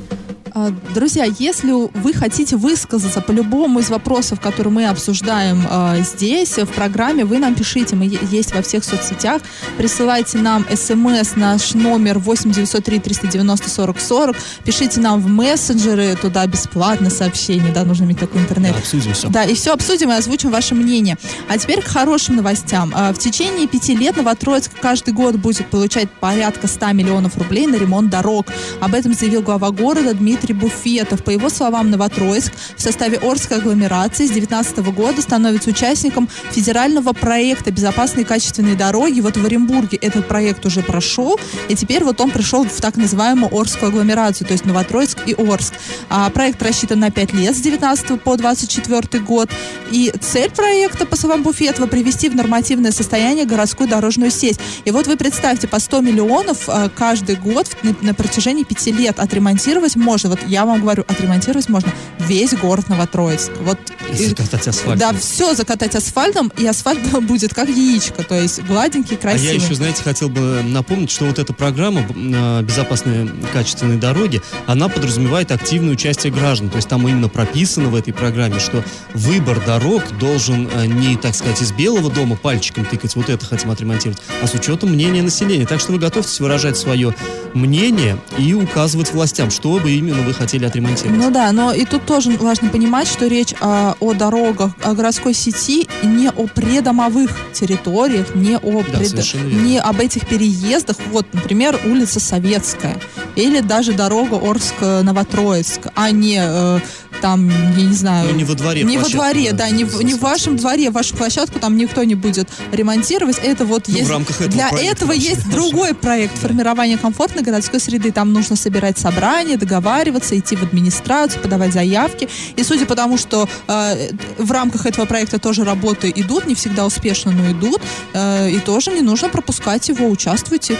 А, 0.57 0.73
Друзья, 0.95 1.25
если 1.37 1.71
вы 1.71 2.13
хотите 2.13 2.55
высказаться 2.55 3.21
по 3.21 3.31
любому 3.31 3.79
из 3.79 3.89
вопросов, 3.89 4.39
которые 4.39 4.73
мы 4.73 4.87
обсуждаем 4.87 5.63
а, 5.69 5.97
здесь, 5.99 6.57
в 6.57 6.67
программе, 6.67 7.25
вы 7.25 7.37
нам 7.37 7.53
пишите, 7.53 7.95
мы 7.95 8.09
есть 8.31 8.55
во 8.55 8.63
всех 8.63 8.83
соцсетях, 8.83 9.41
присылайте 9.77 10.39
нам 10.39 10.65
смс, 10.73 11.35
наш 11.35 11.75
номер 11.75 12.17
8903 12.17 12.99
390 12.99 13.69
40 13.69 13.99
40, 13.99 14.35
пишите 14.63 14.99
нам 14.99 15.21
в 15.21 15.27
мессенджеры, 15.27 16.15
туда 16.19 16.47
бесплатно 16.47 17.11
сообщение, 17.11 17.71
да, 17.71 17.83
нужно 17.83 18.05
иметь 18.05 18.19
такой 18.19 18.41
интернет. 18.41 18.73
Да, 18.73 18.79
обсудим 18.79 19.13
все. 19.13 19.29
Да, 19.29 19.43
и 19.43 19.53
все 19.53 19.73
обсудим 19.73 20.09
и 20.09 20.15
озвучим 20.15 20.49
ваше 20.49 20.73
мнение. 20.73 21.17
А 21.49 21.57
теперь 21.59 21.81
к 21.81 21.87
хорошим 21.87 22.37
новостям. 22.37 22.91
А, 22.95 23.13
В 23.13 23.19
течение 23.19 23.67
пяти 23.67 23.95
лет 23.95 24.17
Новотроицк 24.17 24.71
каждый 24.81 25.13
год 25.13 25.35
будет 25.35 25.67
получать 25.67 26.09
порядка 26.09 26.67
100 26.67 26.93
миллионов 26.93 27.37
рублей 27.37 27.67
на 27.67 27.75
ремонт 27.75 28.09
дорог. 28.09 28.47
Об 28.81 28.95
этом 28.95 29.13
заявил 29.13 29.43
глава 29.43 29.69
города 29.69 30.15
Дмитрий 30.15 30.46
Буфетов. 30.53 31.23
По 31.23 31.29
его 31.29 31.49
словам, 31.49 31.89
Новотроицк 31.89 32.51
в 32.75 32.81
составе 32.81 33.17
Орской 33.17 33.57
агломерации 33.57 34.25
с 34.25 34.31
2019 34.31 34.77
года 34.93 35.21
становится 35.21 35.69
участником 35.69 36.29
федерального 36.51 37.13
проекта 37.13 37.71
«Безопасные 37.71 38.25
качественные 38.25 38.75
дороги». 38.75 39.21
Вот 39.21 39.37
в 39.37 39.45
Оренбурге 39.45 39.97
этот 39.97 40.27
проект 40.27 40.65
уже 40.65 40.81
прошел, 40.81 41.39
и 41.69 41.75
теперь 41.75 42.03
вот 42.03 42.21
он 42.21 42.31
пришел 42.31 42.63
в 42.63 42.81
так 42.81 42.97
называемую 42.97 43.53
Орскую 43.57 43.89
агломерацию, 43.89 44.47
то 44.47 44.53
есть 44.53 44.65
Новотроицк 44.65 45.19
и 45.25 45.33
Орск. 45.33 45.73
А 46.09 46.29
проект 46.29 46.61
рассчитан 46.61 46.99
на 46.99 47.11
5 47.11 47.33
лет 47.33 47.55
с 47.55 47.59
19 47.59 48.21
по 48.21 48.35
24 48.35 49.23
год. 49.23 49.49
И 49.91 50.13
цель 50.19 50.51
проекта, 50.51 51.05
по 51.05 51.15
словам 51.15 51.43
Буфетова, 51.43 51.87
привести 51.87 52.29
в 52.29 52.35
нормативное 52.35 52.91
состояние 52.91 53.45
городскую 53.45 53.89
дорожную 53.89 54.31
сеть. 54.31 54.59
И 54.85 54.91
вот 54.91 55.07
вы 55.07 55.17
представьте, 55.17 55.67
по 55.67 55.79
100 55.79 56.01
миллионов 56.01 56.67
а, 56.67 56.89
каждый 56.89 57.35
год 57.35 57.67
на, 58.01 58.13
протяжении 58.13 58.63
5 58.63 58.87
лет 58.87 59.19
отремонтировать 59.19 59.95
можно. 59.95 60.17
Вот 60.41 60.49
я 60.49 60.65
вам 60.65 60.81
говорю, 60.81 61.03
отремонтировать 61.07 61.69
можно 61.69 61.91
весь 62.19 62.53
город 62.53 62.89
Новотроицк. 62.89 63.51
Вот 63.61 63.79
И 64.11 64.25
закатать 64.25 64.67
асфальт. 64.67 64.99
Да, 64.99 65.13
все 65.13 65.53
закатать 65.53 65.95
асфальтом, 65.95 66.51
и 66.57 66.65
асфальт 66.65 66.99
будет 67.21 67.53
как 67.53 67.69
яичко, 67.69 68.23
то 68.23 68.35
есть 68.39 68.63
гладенький, 68.63 69.15
А 69.15 69.19
красивый. 69.19 69.47
я 69.57 69.63
еще, 69.63 69.75
знаете, 69.75 70.03
хотел 70.03 70.29
бы 70.29 70.61
напомнить, 70.63 71.11
что 71.11 71.25
вот 71.25 71.39
эта 71.39 71.53
программа 71.53 72.01
э, 72.01 72.61
«Безопасные 72.63 73.29
качественные 73.53 73.97
дороги», 73.97 74.41
она 74.65 74.89
подразумевает 74.89 75.51
активное 75.51 75.93
участие 75.93 76.31
граждан. 76.33 76.69
То 76.69 76.77
есть 76.77 76.87
там 76.87 77.07
именно 77.07 77.29
прописано 77.29 77.89
в 77.89 77.95
этой 77.95 78.13
программе, 78.13 78.59
что 78.59 78.83
выбор 79.13 79.63
дорог 79.65 80.03
должен 80.19 80.69
э, 80.73 80.85
не, 80.85 81.15
так 81.17 81.35
сказать, 81.35 81.61
из 81.61 81.71
белого 81.71 82.11
дома 82.11 82.35
пальчиком 82.35 82.85
тыкать, 82.85 83.15
вот 83.15 83.29
это 83.29 83.45
хотим 83.45 83.71
отремонтировать, 83.71 84.21
а 84.41 84.47
с 84.47 84.53
учетом 84.53 84.91
мнения 84.91 85.21
населения. 85.21 85.65
Так 85.65 85.79
что 85.79 85.91
вы 85.93 85.99
готовьтесь 85.99 86.39
выражать 86.39 86.77
свое 86.77 87.13
мнение 87.53 88.17
и 88.37 88.53
указывать 88.53 89.11
властям, 89.13 89.51
что 89.51 89.79
бы 89.79 89.91
именно 90.17 90.27
вы 90.27 90.33
хотели 90.33 90.65
отремонтировать. 90.65 91.17
Ну 91.19 91.31
да, 91.31 91.51
но 91.51 91.73
и 91.73 91.85
тут 91.85 92.05
тоже 92.05 92.31
важно 92.31 92.69
понимать, 92.69 93.07
что 93.07 93.27
речь 93.27 93.53
а, 93.61 93.95
о 93.99 94.13
дорогах, 94.13 94.71
о 94.83 94.93
городской 94.93 95.33
сети, 95.33 95.87
не 96.03 96.29
о 96.29 96.47
предомовых 96.47 97.31
территориях, 97.53 98.35
не 98.35 98.57
о 98.57 98.83
Да, 98.83 98.99
пред- 98.99 99.33
не 99.63 99.79
об 99.79 99.99
этих 99.99 100.27
переездах. 100.27 100.97
Вот, 101.11 101.25
например, 101.33 101.79
улица 101.85 102.19
Советская 102.19 102.97
или 103.35 103.59
даже 103.59 103.93
дорога 103.93 104.35
Орск-Новотроицк, 104.37 105.87
а 105.95 106.11
не 106.11 106.39
э, 106.41 106.79
там, 107.21 107.49
я 107.49 107.83
не 107.83 107.93
знаю... 107.93 108.29
Ну, 108.29 108.35
не 108.35 108.43
во 108.43 108.53
дворе 108.53 108.83
Не 108.83 108.97
во 108.97 109.09
дворе, 109.09 109.51
да, 109.51 109.65
да, 109.65 109.69
не, 109.69 109.83
в, 109.83 110.01
не 110.01 110.13
в 110.13 110.19
вашем 110.19 110.55
дворе, 110.57 110.89
вашу 110.89 111.15
площадку 111.15 111.59
там 111.59 111.77
никто 111.77 112.03
не 112.03 112.15
будет 112.15 112.49
ремонтировать. 112.71 113.39
Это 113.39 113.65
вот 113.65 113.87
Ну, 113.87 113.93
в 113.93 113.97
есть... 113.97 114.09
рамках 114.09 114.41
этого 114.41 114.51
Для 114.51 114.69
проекта 114.69 114.91
этого 114.91 115.09
вообще 115.09 115.29
есть 115.29 115.49
другой 115.49 115.93
проект 115.93 116.37
формирования 116.37 116.97
комфортной 116.97 117.43
городской 117.43 117.79
среды. 117.79 118.11
Там 118.11 118.33
нужно 118.33 118.55
собирать 118.55 118.97
собрания, 118.97 119.57
договариваться, 119.57 120.37
идти 120.37 120.55
в 120.55 120.63
администрацию, 120.63 121.41
подавать 121.41 121.73
заявки. 121.73 122.29
И 122.55 122.63
судя 122.63 122.85
по 122.85 122.95
тому, 122.95 123.17
что 123.17 123.47
э, 123.67 124.11
в 124.37 124.51
рамках 124.51 124.85
этого 124.85 125.05
проекта 125.05 125.39
тоже 125.39 125.63
работы 125.63 126.11
идут, 126.15 126.47
не 126.47 126.55
всегда 126.55 126.85
успешно, 126.85 127.31
но 127.31 127.51
идут, 127.51 127.81
э, 128.13 128.51
и 128.51 128.59
тоже 128.59 128.91
не 128.91 129.01
нужно 129.01 129.29
пропускать 129.29 129.87
его, 129.89 130.07
участвуйте. 130.07 130.77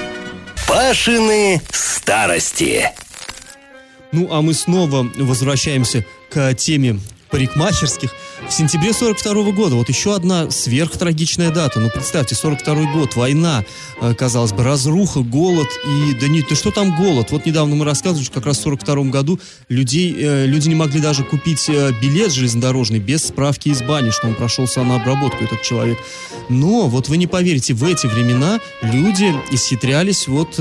Пашины 0.68 1.62
старости. 1.72 2.92
Ну, 4.12 4.30
а 4.32 4.42
мы 4.42 4.54
снова 4.54 5.08
возвращаемся 5.18 6.06
к 6.30 6.54
теме 6.54 7.00
парикмахерских. 7.30 8.12
В 8.48 8.54
сентябре 8.54 8.94
42 8.94 9.52
года, 9.52 9.76
вот 9.76 9.90
еще 9.90 10.16
одна 10.16 10.50
сверхтрагичная 10.50 11.52
дата. 11.52 11.82
Ну, 11.82 11.90
представьте, 11.90 12.34
42 12.34 12.94
год, 12.94 13.16
война, 13.18 13.66
э, 14.02 14.14
казалось 14.14 14.54
бы, 14.54 14.64
разруха, 14.64 15.20
голод 15.20 15.68
и... 15.86 16.14
Да 16.14 16.30
не, 16.30 16.42
да 16.42 16.56
что 16.56 16.72
там 16.72 16.96
голод? 16.96 17.30
Вот 17.32 17.46
недавно 17.46 17.76
мы 17.76 17.84
рассказывали, 17.84 18.24
что 18.24 18.36
как 18.36 18.46
раз 18.46 18.60
в 18.60 18.62
42 18.62 19.04
году 19.12 19.38
людей, 19.68 20.16
э, 20.18 20.46
люди 20.46 20.70
не 20.70 20.76
могли 20.76 21.02
даже 21.02 21.26
купить 21.26 21.68
э, 21.68 21.92
билет 22.02 22.32
железнодорожный 22.32 23.00
без 23.00 23.26
справки 23.26 23.68
из 23.68 23.82
бани, 23.82 24.12
что 24.12 24.28
он 24.28 24.36
прошел 24.36 24.66
самообработку, 24.66 25.44
этот 25.44 25.62
человек. 25.62 25.98
Но, 26.48 26.88
вот 26.88 27.10
вы 27.10 27.18
не 27.18 27.28
поверите, 27.28 27.74
в 27.74 27.84
эти 27.84 28.08
времена 28.08 28.62
люди 28.82 29.36
исхитрялись 29.52 30.28
вот 30.30 30.58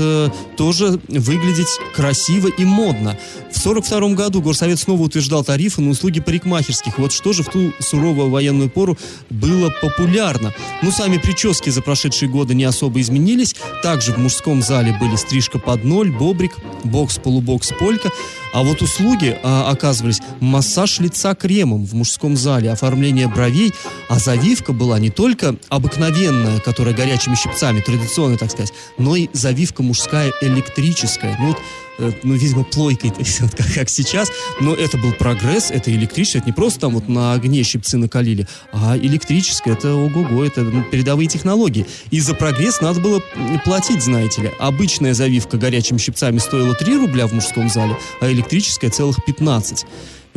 тоже 0.57 0.99
выглядеть 1.07 1.79
красиво 1.95 2.49
и 2.49 2.65
модно. 2.65 3.17
В 3.51 3.57
42 3.57 4.09
году 4.09 4.41
Горсовет 4.41 4.79
снова 4.79 5.03
утверждал 5.03 5.43
тарифы 5.43 5.81
на 5.81 5.91
услуги 5.91 6.19
парикмахерских. 6.19 6.99
Вот 6.99 7.13
что 7.13 7.31
же 7.31 7.43
в 7.43 7.49
ту 7.49 7.71
суровую 7.79 8.29
военную 8.29 8.69
пору 8.69 8.97
было 9.29 9.73
популярно? 9.81 10.53
Ну, 10.81 10.91
сами 10.91 11.17
прически 11.17 11.69
за 11.69 11.81
прошедшие 11.81 12.29
годы 12.29 12.53
не 12.53 12.63
особо 12.63 13.01
изменились. 13.01 13.55
Также 13.83 14.13
в 14.13 14.17
мужском 14.17 14.61
зале 14.61 14.95
были 14.99 15.15
стрижка 15.15 15.59
под 15.59 15.83
ноль, 15.83 16.11
бобрик, 16.11 16.57
бокс, 16.83 17.17
полубокс, 17.17 17.71
полька. 17.77 18.09
А 18.53 18.63
вот 18.63 18.81
услуги 18.81 19.37
а, 19.43 19.69
оказывались 19.69 20.21
массаж 20.39 20.99
лица 20.99 21.35
кремом 21.35 21.85
в 21.85 21.93
мужском 21.93 22.35
зале, 22.37 22.71
оформление 22.71 23.27
бровей, 23.27 23.73
а 24.09 24.19
завивка 24.19 24.73
была 24.73 24.99
не 24.99 25.09
только 25.09 25.55
обыкновенная, 25.69 26.59
которая 26.59 26.95
горячими 26.95 27.35
щипцами, 27.35 27.81
традиционная, 27.81 28.37
так 28.37 28.51
сказать, 28.51 28.73
но 28.97 29.15
и 29.15 29.29
завивка 29.33 29.83
мужская 29.83 30.31
электрическая. 30.41 31.37
Ну 31.39 31.49
вот 31.49 31.57
ну, 31.97 32.33
видимо, 32.33 32.63
плойкой, 32.63 33.09
то 33.17 33.19
есть 33.19 33.41
вот 33.41 33.55
как, 33.55 33.73
как 33.73 33.89
сейчас. 33.89 34.29
Но 34.59 34.73
это 34.73 34.97
был 34.97 35.13
прогресс, 35.13 35.71
это 35.71 35.91
электрическое, 35.91 36.41
это 36.41 36.49
не 36.49 36.53
просто 36.53 36.81
там 36.81 36.93
вот 36.93 37.07
на 37.07 37.33
огне 37.33 37.63
щипцы 37.63 37.97
накалили, 37.97 38.47
а 38.71 38.97
электрическое, 38.97 39.73
это 39.73 39.93
ого-го, 39.93 40.43
это 40.43 40.61
ну, 40.61 40.83
передовые 40.83 41.27
технологии. 41.27 41.85
И 42.11 42.19
за 42.19 42.33
прогресс 42.33 42.81
надо 42.81 42.99
было 42.99 43.21
платить, 43.63 44.03
знаете 44.03 44.43
ли. 44.43 44.51
Обычная 44.59 45.13
завивка 45.13 45.57
горячими 45.57 45.97
щипцами 45.97 46.37
стоила 46.37 46.73
3 46.73 46.97
рубля 46.97 47.27
в 47.27 47.33
мужском 47.33 47.69
зале, 47.69 47.97
а 48.21 48.31
электрическая 48.31 48.89
целых 48.89 49.23
15. 49.25 49.85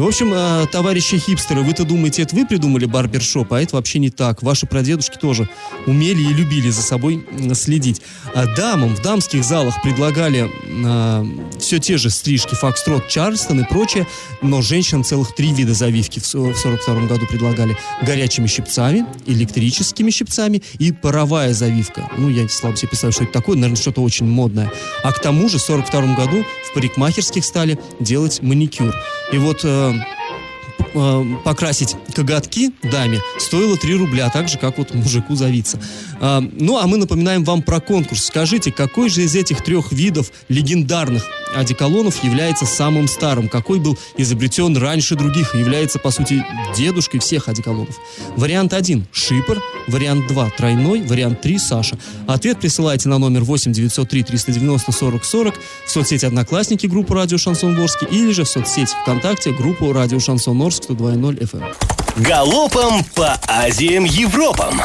В 0.00 0.06
общем, 0.06 0.32
э, 0.32 0.66
товарищи 0.72 1.18
хипстеры, 1.18 1.60
вы-то 1.60 1.84
думаете, 1.84 2.22
это 2.22 2.34
вы 2.34 2.46
придумали 2.46 2.86
барбершоп, 2.86 3.52
а 3.52 3.60
это 3.60 3.76
вообще 3.76 3.98
не 3.98 4.08
так. 4.08 4.42
Ваши 4.42 4.64
прадедушки 4.64 5.18
тоже 5.18 5.46
умели 5.86 6.22
и 6.22 6.32
любили 6.32 6.70
за 6.70 6.80
собой 6.80 7.22
следить. 7.52 8.00
А 8.34 8.46
дамам 8.46 8.96
в 8.96 9.02
дамских 9.02 9.44
залах 9.44 9.82
предлагали 9.82 10.50
все 11.58 11.78
те 11.78 11.98
же 11.98 12.08
стрижки 12.08 12.54
Фокстрот, 12.54 13.08
Чарльстон 13.08 13.60
и 13.60 13.64
прочее, 13.64 14.06
но 14.40 14.62
женщинам 14.62 15.04
целых 15.04 15.34
три 15.34 15.52
вида 15.52 15.74
завивки 15.74 16.18
в 16.18 16.26
со- 16.26 16.38
в 16.38 16.56
42 16.56 17.06
году 17.06 17.26
предлагали. 17.26 17.76
Горячими 18.00 18.46
щипцами, 18.46 19.04
электрическими 19.26 20.10
щипцами 20.10 20.62
и 20.78 20.92
паровая 20.92 21.52
завивка. 21.52 22.08
Ну, 22.16 22.30
я 22.30 22.48
слабо 22.48 22.74
себе 22.74 22.88
представляю, 22.88 23.12
что 23.12 23.24
это 23.24 23.32
такое, 23.34 23.56
наверное, 23.56 23.76
что-то 23.76 24.00
очень 24.00 24.26
модное. 24.26 24.72
А 25.02 25.12
к 25.12 25.20
тому 25.20 25.50
же 25.50 25.58
в 25.58 25.62
42 25.62 26.14
году 26.14 26.42
в 26.70 26.74
парикмахерских 26.74 27.44
стали 27.44 27.78
делать 28.00 28.40
маникюр. 28.40 28.94
И 29.32 29.38
вот 29.38 29.60
э, 29.62 29.89
Welcome. 29.90 30.19
Э, 30.94 31.24
покрасить 31.44 31.96
коготки 32.14 32.72
даме 32.82 33.20
стоило 33.38 33.76
3 33.76 33.94
рубля, 33.96 34.30
так 34.30 34.48
же, 34.48 34.58
как 34.58 34.78
вот 34.78 34.94
мужику 34.94 35.34
завиться. 35.34 35.80
А, 36.20 36.40
ну, 36.40 36.78
а 36.78 36.86
мы 36.86 36.96
напоминаем 36.96 37.44
вам 37.44 37.62
про 37.62 37.80
конкурс. 37.80 38.26
Скажите, 38.26 38.72
какой 38.72 39.08
же 39.08 39.22
из 39.22 39.34
этих 39.34 39.62
трех 39.62 39.92
видов 39.92 40.30
легендарных 40.48 41.24
одеколонов 41.54 42.22
является 42.22 42.66
самым 42.66 43.08
старым? 43.08 43.48
Какой 43.48 43.78
был 43.78 43.98
изобретен 44.16 44.76
раньше 44.76 45.16
других 45.16 45.54
и 45.54 45.58
является, 45.58 45.98
по 45.98 46.10
сути, 46.10 46.44
дедушкой 46.76 47.20
всех 47.20 47.48
одеколонов? 47.48 47.96
Вариант 48.36 48.74
1– 48.74 49.06
Шипр, 49.12 49.60
вариант 49.86 50.26
2– 50.28 50.50
Тройной, 50.58 51.02
вариант 51.02 51.40
3– 51.40 51.58
Саша. 51.58 51.98
Ответ 52.26 52.60
присылайте 52.60 53.08
на 53.08 53.18
номер 53.18 53.44
8 53.44 53.72
903 53.72 54.22
390 54.22 54.92
40 54.92 55.24
40 55.24 55.54
в 55.86 55.90
соцсети 55.90 56.26
«Одноклассники» 56.26 56.86
группу 56.86 57.14
«Радио 57.14 57.38
Шансон 57.38 57.78
Орск» 57.78 58.02
или 58.10 58.32
же 58.32 58.44
в 58.44 58.48
соцсети 58.48 58.94
ВКонтакте 59.02 59.52
группу 59.52 59.92
«Радио 59.92 60.20
Шансон 60.20 60.60
Орск» 60.62 60.79
102.0 60.80 61.38
FM. 61.38 61.64
Галопом 62.16 63.04
по 63.14 63.38
Азиям 63.46 64.04
Европам. 64.04 64.80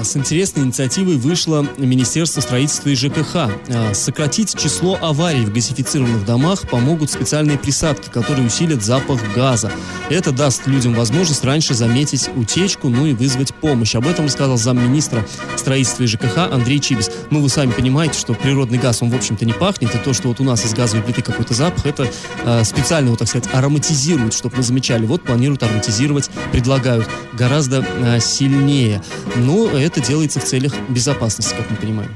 А, 0.00 0.04
С 0.04 0.16
интересной 0.16 0.64
инициативой 0.64 1.16
вышло 1.16 1.66
Министерство 1.76 2.40
строительства 2.40 2.88
и 2.88 2.94
ЖКХ. 2.94 3.34
А, 3.34 3.50
Сократить 3.92 4.58
число 4.58 4.98
аварий 5.00 5.44
в 5.44 5.52
газифицированных 5.52 6.24
домах 6.24 6.68
помогут 6.68 7.10
специальные 7.10 7.58
присадки, 7.58 8.08
которые 8.08 8.46
усилят 8.46 8.82
запах 8.82 9.20
газа. 9.34 9.70
Это 10.08 10.32
даст 10.32 10.66
людям 10.66 10.94
возможность 10.94 11.44
раньше 11.44 11.74
заметить 11.74 12.30
утечку, 12.34 12.88
ну 12.88 13.06
и 13.06 13.12
вызвать 13.12 13.54
помощь. 13.54 13.94
Об 13.94 14.06
этом 14.06 14.26
рассказал 14.26 14.56
замминистра 14.56 15.26
строительства 15.56 16.04
и 16.04 16.06
ЖКХ 16.06 16.38
Андрей 16.50 16.80
Чибис. 16.80 17.10
Ну, 17.30 17.40
вы 17.40 17.48
сами 17.48 17.72
понимаете, 17.72 18.18
что 18.18 18.34
природный 18.34 18.78
газ, 18.78 19.02
он, 19.02 19.10
в 19.10 19.14
общем-то, 19.14 19.44
не 19.44 19.52
пахнет, 19.52 19.94
и 19.94 19.98
то, 19.98 20.12
что 20.12 20.28
вот 20.28 20.40
у 20.40 20.44
нас 20.44 20.64
из 20.64 20.72
газовой 20.72 21.02
плиты 21.02 21.22
какой-то 21.22 21.54
запах, 21.54 21.84
это 21.86 22.08
а, 22.44 22.64
специально 22.64 23.08
его, 23.08 23.16
так 23.16 23.28
сказать, 23.28 23.48
ароматизируют, 23.52 24.34
чтобы 24.34 24.56
мы 24.58 24.62
замечали. 24.62 25.04
Вот 25.04 25.22
планируют 25.22 25.62
ароматизировать, 25.62 26.30
предлагают 26.52 27.08
гораздо 27.34 27.84
сильнее. 28.20 29.02
Но 29.36 29.68
это 29.68 29.89
делается 29.98 30.38
в 30.38 30.44
целях 30.44 30.72
безопасности, 30.88 31.54
как 31.54 31.70
мы 31.70 31.76
понимаем. 31.76 32.14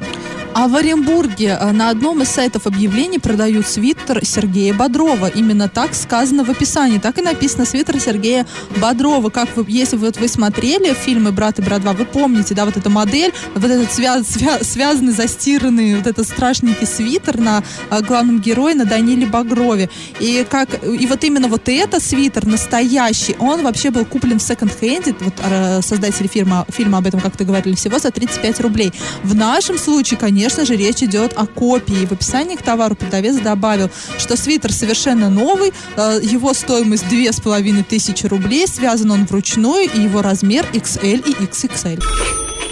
А 0.56 0.68
в 0.68 0.76
Оренбурге 0.76 1.58
э, 1.60 1.72
на 1.72 1.90
одном 1.90 2.22
из 2.22 2.28
сайтов 2.28 2.68
объявлений 2.68 3.18
продают 3.18 3.66
свитер 3.66 4.24
Сергея 4.24 4.72
Бодрова. 4.72 5.26
Именно 5.26 5.68
так 5.68 5.94
сказано 5.96 6.44
в 6.44 6.50
описании. 6.50 6.98
Так 6.98 7.18
и 7.18 7.22
написано 7.22 7.64
свитер 7.64 7.98
Сергея 7.98 8.46
Бодрова. 8.80 9.30
Как 9.30 9.48
вы, 9.56 9.64
если 9.66 9.96
вот 9.96 10.16
вы 10.16 10.28
смотрели 10.28 10.94
фильмы 10.94 11.32
«Брат 11.32 11.58
и 11.58 11.62
брат 11.62 11.82
2», 11.82 11.96
вы 11.96 12.04
помните, 12.04 12.54
да, 12.54 12.66
вот 12.66 12.76
эта 12.76 12.88
модель, 12.88 13.32
вот 13.56 13.64
этот 13.64 13.88
свя- 13.88 14.20
свя- 14.22 14.62
связанный, 14.62 15.12
застиранный, 15.12 15.96
вот 15.96 16.06
этот 16.06 16.24
страшненький 16.24 16.86
свитер 16.86 17.40
на 17.40 17.64
э, 17.90 18.00
главном 18.02 18.38
герое, 18.38 18.76
на 18.76 18.84
Даниле 18.84 19.26
Багрове. 19.26 19.90
И 20.20 20.46
как, 20.48 20.68
и 20.84 21.04
вот 21.08 21.24
именно 21.24 21.48
вот 21.48 21.68
этот 21.68 22.00
свитер 22.00 22.46
настоящий, 22.46 23.34
он 23.40 23.62
вообще 23.64 23.90
был 23.90 24.04
куплен 24.04 24.38
в 24.38 24.42
секонд-хенде, 24.42 25.16
вот 25.18 25.34
э, 25.42 25.80
создатели 25.82 26.28
фильма, 26.28 26.64
фильма 26.68 26.98
об 26.98 27.06
этом 27.08 27.18
как-то 27.18 27.42
говорили, 27.44 27.74
всего 27.74 27.98
за 27.98 28.12
35 28.12 28.60
рублей. 28.60 28.92
В 29.24 29.34
нашем 29.34 29.78
случае, 29.78 30.16
конечно 30.16 30.43
же, 30.48 30.76
речь 30.76 31.02
идет 31.02 31.32
о 31.36 31.46
копии. 31.46 32.06
В 32.06 32.12
описании 32.12 32.56
к 32.56 32.62
товару 32.62 32.96
продавец 32.96 33.36
добавил, 33.36 33.90
что 34.18 34.36
свитер 34.36 34.72
совершенно 34.72 35.30
новый, 35.30 35.72
э, 35.96 36.20
его 36.22 36.54
стоимость 36.54 37.08
2500 37.08 38.24
рублей, 38.30 38.66
связан 38.66 39.10
он 39.10 39.26
вручную, 39.26 39.90
и 39.90 40.00
его 40.00 40.22
размер 40.22 40.66
XL 40.72 41.22
и 41.28 41.44
XXL. 41.44 42.02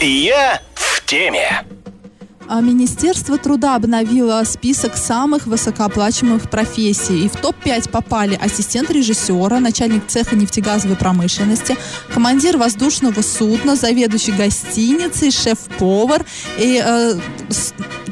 Я 0.00 0.60
в 0.74 1.04
теме. 1.06 1.64
А 2.54 2.60
Министерство 2.60 3.38
труда 3.38 3.76
обновило 3.76 4.42
список 4.44 4.94
самых 4.94 5.46
высокооплачиваемых 5.46 6.50
профессий. 6.50 7.24
И 7.24 7.28
в 7.30 7.36
топ-5 7.36 7.88
попали 7.88 8.38
ассистент 8.38 8.90
режиссера, 8.90 9.58
начальник 9.58 10.06
цеха 10.06 10.36
нефтегазовой 10.36 10.96
промышленности, 10.96 11.78
командир 12.12 12.58
воздушного 12.58 13.22
судна, 13.22 13.74
заведующий 13.74 14.32
гостиницей, 14.32 15.30
шеф-повар. 15.30 16.26
И 16.58 16.78
э, 16.84 17.14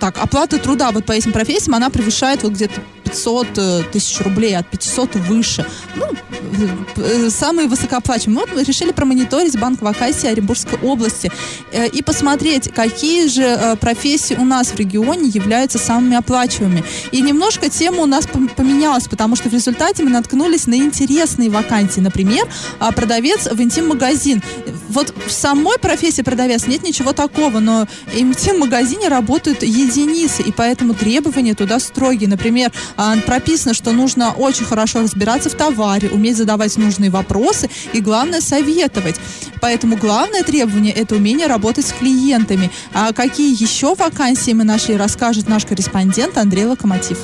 так, 0.00 0.16
оплата 0.16 0.56
труда 0.56 0.90
вот 0.90 1.04
по 1.04 1.12
этим 1.12 1.32
профессиям, 1.32 1.74
она 1.74 1.90
превышает 1.90 2.42
вот 2.42 2.52
где-то 2.52 2.80
500 3.10 3.46
э, 3.56 3.82
тысяч 3.92 4.20
рублей, 4.20 4.56
от 4.56 4.66
500 4.68 5.16
и 5.16 5.18
выше. 5.18 5.66
Ну, 5.96 6.06
э, 6.06 6.68
э, 6.96 7.30
самые 7.30 7.68
высокооплачиваемые. 7.68 8.46
Вот 8.46 8.56
мы 8.56 8.62
решили 8.62 8.92
промониторить 8.92 9.58
банк 9.58 9.82
вакансий 9.82 10.28
Оренбургской 10.28 10.78
области 10.80 11.30
и 11.92 12.02
посмотреть, 12.02 12.72
какие 12.72 13.28
же 13.28 13.76
профессии 13.80 14.34
у 14.34 14.44
нас 14.44 14.68
в 14.68 14.76
регионе 14.76 15.28
являются 15.28 15.78
самыми 15.78 16.16
оплачиваемыми. 16.16 16.84
И 17.12 17.20
немножко 17.20 17.68
тема 17.68 18.02
у 18.02 18.06
нас 18.06 18.26
пом- 18.26 18.52
поменялась, 18.54 19.08
потому 19.08 19.36
что 19.36 19.48
в 19.48 19.52
результате 19.52 20.02
мы 20.02 20.10
наткнулись 20.10 20.66
на 20.66 20.74
интересные 20.74 21.50
вакансии. 21.50 22.00
Например, 22.00 22.46
а, 22.78 22.92
продавец 22.92 23.46
в 23.50 23.60
интим-магазин. 23.60 24.42
Вот 24.88 25.14
в 25.26 25.30
самой 25.30 25.78
профессии 25.78 26.22
продавец 26.22 26.66
нет 26.66 26.82
ничего 26.82 27.12
такого, 27.12 27.60
но 27.60 27.86
в 28.06 28.16
интим-магазине 28.16 29.08
работают 29.08 29.62
единицы, 29.62 30.42
и 30.42 30.52
поэтому 30.52 30.94
требования 30.94 31.54
туда 31.54 31.78
строгие. 31.78 32.28
Например, 32.28 32.72
прописано, 33.26 33.74
что 33.74 33.92
нужно 33.92 34.32
очень 34.32 34.64
хорошо 34.64 35.00
разбираться 35.00 35.50
в 35.50 35.54
товаре, 35.54 36.08
уметь 36.10 36.36
задавать 36.36 36.76
нужные 36.76 37.10
вопросы 37.10 37.68
и, 37.92 38.00
главное, 38.00 38.40
советовать. 38.40 39.20
Поэтому 39.60 39.96
главное 39.96 40.42
требование– 40.42 40.92
это 40.96 41.16
умение 41.16 41.46
работать 41.46 41.86
с 41.86 41.92
клиентами. 41.92 42.70
А 42.94 43.12
какие 43.12 43.50
еще 43.50 43.94
вакансии 43.94 44.52
мы 44.52 44.64
нашли, 44.64 44.96
расскажет 44.96 45.48
наш 45.48 45.64
корреспондент 45.66 46.36
Андрей 46.36 46.66
Локомотив. 46.66 47.18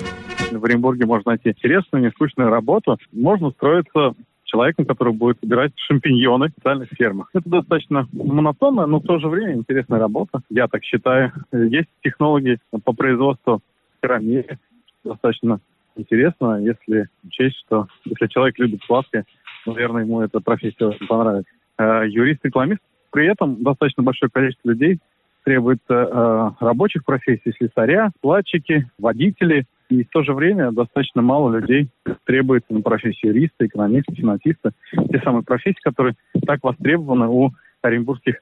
в 0.50 0.64
Оренбурге 0.64 1.06
можно 1.06 1.32
найти 1.32 1.50
интересную, 1.50 2.04
нескучную 2.04 2.50
работу. 2.50 2.98
Можно 3.12 3.48
устроиться 3.48 4.14
человеком, 4.44 4.86
который 4.86 5.12
будет 5.12 5.38
собирать 5.40 5.72
шампиньоны 5.76 6.48
в 6.48 6.52
специальных 6.52 6.88
фермах. 6.96 7.28
Это 7.34 7.48
достаточно 7.48 8.08
монотонная, 8.12 8.86
но 8.86 9.00
в 9.00 9.04
то 9.04 9.18
же 9.18 9.28
время 9.28 9.54
интересная 9.54 9.98
работа, 9.98 10.40
я 10.48 10.68
так 10.68 10.84
считаю. 10.84 11.32
Есть 11.52 11.88
технологии 12.02 12.58
по 12.84 12.92
производству 12.92 13.60
карамели, 14.00 14.58
достаточно 15.06 15.60
интересно, 15.96 16.60
если 16.60 17.08
учесть, 17.24 17.56
что 17.66 17.88
если 18.04 18.26
человек 18.26 18.58
любит 18.58 18.80
сладкое, 18.86 19.24
наверное, 19.66 20.04
ему 20.04 20.20
эта 20.20 20.40
профессия 20.40 20.92
понравится. 21.08 21.50
Э, 21.78 22.02
Юрист-рекламист, 22.06 22.80
при 23.10 23.26
этом 23.26 23.62
достаточно 23.62 24.02
большое 24.02 24.30
количество 24.30 24.70
людей 24.70 24.98
требуется 25.44 25.94
э, 25.94 26.50
рабочих 26.64 27.04
профессий, 27.04 27.52
слесаря, 27.56 28.10
складчики, 28.18 28.90
водители, 28.98 29.64
и 29.88 30.02
в 30.02 30.08
то 30.10 30.24
же 30.24 30.32
время 30.32 30.72
достаточно 30.72 31.22
мало 31.22 31.56
людей 31.56 31.88
требуется 32.24 32.72
на 32.72 32.82
профессию 32.82 33.32
юриста, 33.32 33.66
экономиста, 33.66 34.12
финансиста. 34.14 34.72
Те 34.92 35.20
самые 35.20 35.44
профессии, 35.44 35.78
которые 35.82 36.16
так 36.44 36.64
востребованы 36.64 37.28
у 37.28 37.52
оренбургских 37.82 38.40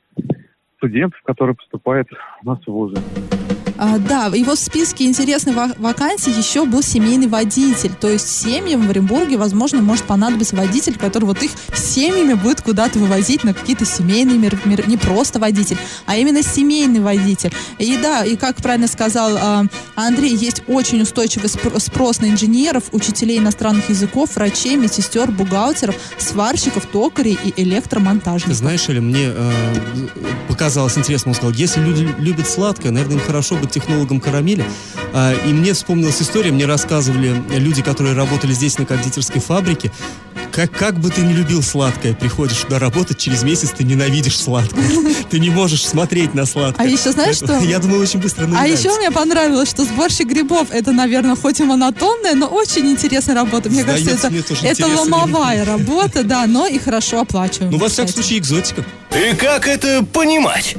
студентов, 0.78 1.20
которые 1.22 1.54
поступают 1.54 2.08
у 2.42 2.46
нас 2.46 2.60
в 2.60 2.68
вузы. 2.68 2.96
А, 3.76 3.98
да, 3.98 4.30
вот 4.30 4.58
в 4.58 4.62
списке 4.62 5.04
интересных 5.06 5.56
ва- 5.56 5.74
вакансий 5.78 6.30
еще 6.30 6.64
был 6.64 6.82
семейный 6.82 7.26
водитель. 7.26 7.92
То 8.00 8.08
есть 8.08 8.28
семьям 8.28 8.86
в 8.86 8.90
Оренбурге, 8.90 9.36
возможно, 9.36 9.82
может 9.82 10.04
понадобиться 10.04 10.54
водитель, 10.56 10.96
который 10.96 11.24
вот 11.24 11.42
их 11.42 11.50
семьями 11.74 12.34
будет 12.34 12.60
куда-то 12.60 12.98
вывозить 12.98 13.42
на 13.44 13.52
какие-то 13.54 13.84
семейные 13.84 14.38
мер- 14.38 14.58
мер- 14.64 14.88
не 14.88 14.96
просто 14.96 15.38
водитель, 15.38 15.76
а 16.06 16.16
именно 16.16 16.42
семейный 16.42 17.00
водитель. 17.00 17.52
И 17.78 17.96
да, 17.96 18.24
и 18.24 18.36
как 18.36 18.56
правильно 18.56 18.86
сказал 18.86 19.36
а, 19.36 19.64
Андрей, 19.96 20.36
есть 20.36 20.62
очень 20.68 21.02
устойчивый 21.02 21.48
спро- 21.48 21.80
спрос 21.80 22.20
на 22.20 22.26
инженеров, 22.26 22.84
учителей 22.92 23.38
иностранных 23.38 23.88
языков, 23.88 24.36
врачей, 24.36 24.76
медсестер, 24.76 25.30
бухгалтеров, 25.30 25.96
сварщиков, 26.18 26.86
токарей 26.86 27.38
и 27.44 27.52
электромонтажников. 27.62 28.56
знаешь, 28.56 28.88
или 28.88 29.00
мне 29.00 29.32
э, 29.34 29.52
показалось 30.48 30.96
интересно, 30.98 31.30
он 31.30 31.34
сказал, 31.34 31.52
если 31.52 31.80
люди 31.80 32.08
любят 32.18 32.48
сладкое, 32.48 32.92
наверное, 32.92 33.16
им 33.16 33.22
хорошо 33.22 33.56
технологом 33.70 34.20
карамели. 34.20 34.64
А, 35.12 35.32
и 35.32 35.52
мне 35.52 35.72
вспомнилась 35.72 36.20
история, 36.20 36.52
мне 36.52 36.66
рассказывали 36.66 37.34
люди, 37.50 37.82
которые 37.82 38.14
работали 38.14 38.52
здесь 38.52 38.78
на 38.78 38.86
кондитерской 38.86 39.40
фабрике, 39.40 39.92
как, 40.54 40.70
как 40.70 41.00
бы 41.00 41.10
ты 41.10 41.22
не 41.22 41.32
любил 41.32 41.62
сладкое, 41.64 42.14
приходишь 42.14 42.58
туда 42.58 42.78
работать, 42.78 43.18
через 43.18 43.42
месяц 43.42 43.70
ты 43.70 43.82
ненавидишь 43.82 44.38
сладкое. 44.38 44.84
Ты 45.30 45.40
не 45.40 45.50
можешь 45.50 45.84
смотреть 45.84 46.32
на 46.34 46.46
сладкое. 46.46 46.86
А 46.86 46.88
еще 46.88 47.10
знаешь, 47.10 47.36
что? 47.36 47.58
Я 47.62 47.80
думаю, 47.80 48.02
очень 48.02 48.20
быстро 48.20 48.48
А 48.56 48.66
еще 48.66 48.96
мне 48.96 49.10
понравилось, 49.10 49.68
что 49.68 49.84
сборщик 49.84 50.28
грибов 50.28 50.68
это, 50.70 50.92
наверное, 50.92 51.34
хоть 51.34 51.58
и 51.58 51.64
монотонная, 51.64 52.34
но 52.34 52.46
очень 52.46 52.86
интересная 52.86 53.34
работа. 53.34 53.68
Мне 53.68 53.82
Сдается 53.82 54.28
кажется, 54.28 54.30
мне 54.60 54.70
это, 54.70 54.86
ломовая 54.86 55.64
работа, 55.64 56.22
да, 56.22 56.46
но 56.46 56.66
и 56.66 56.78
хорошо 56.78 57.20
оплачиваемая. 57.20 57.72
Ну, 57.72 57.78
во 57.78 57.88
всяком 57.88 58.12
случае, 58.12 58.38
экзотика. 58.38 58.84
И 59.10 59.34
как 59.34 59.66
это 59.66 60.04
понимать? 60.04 60.76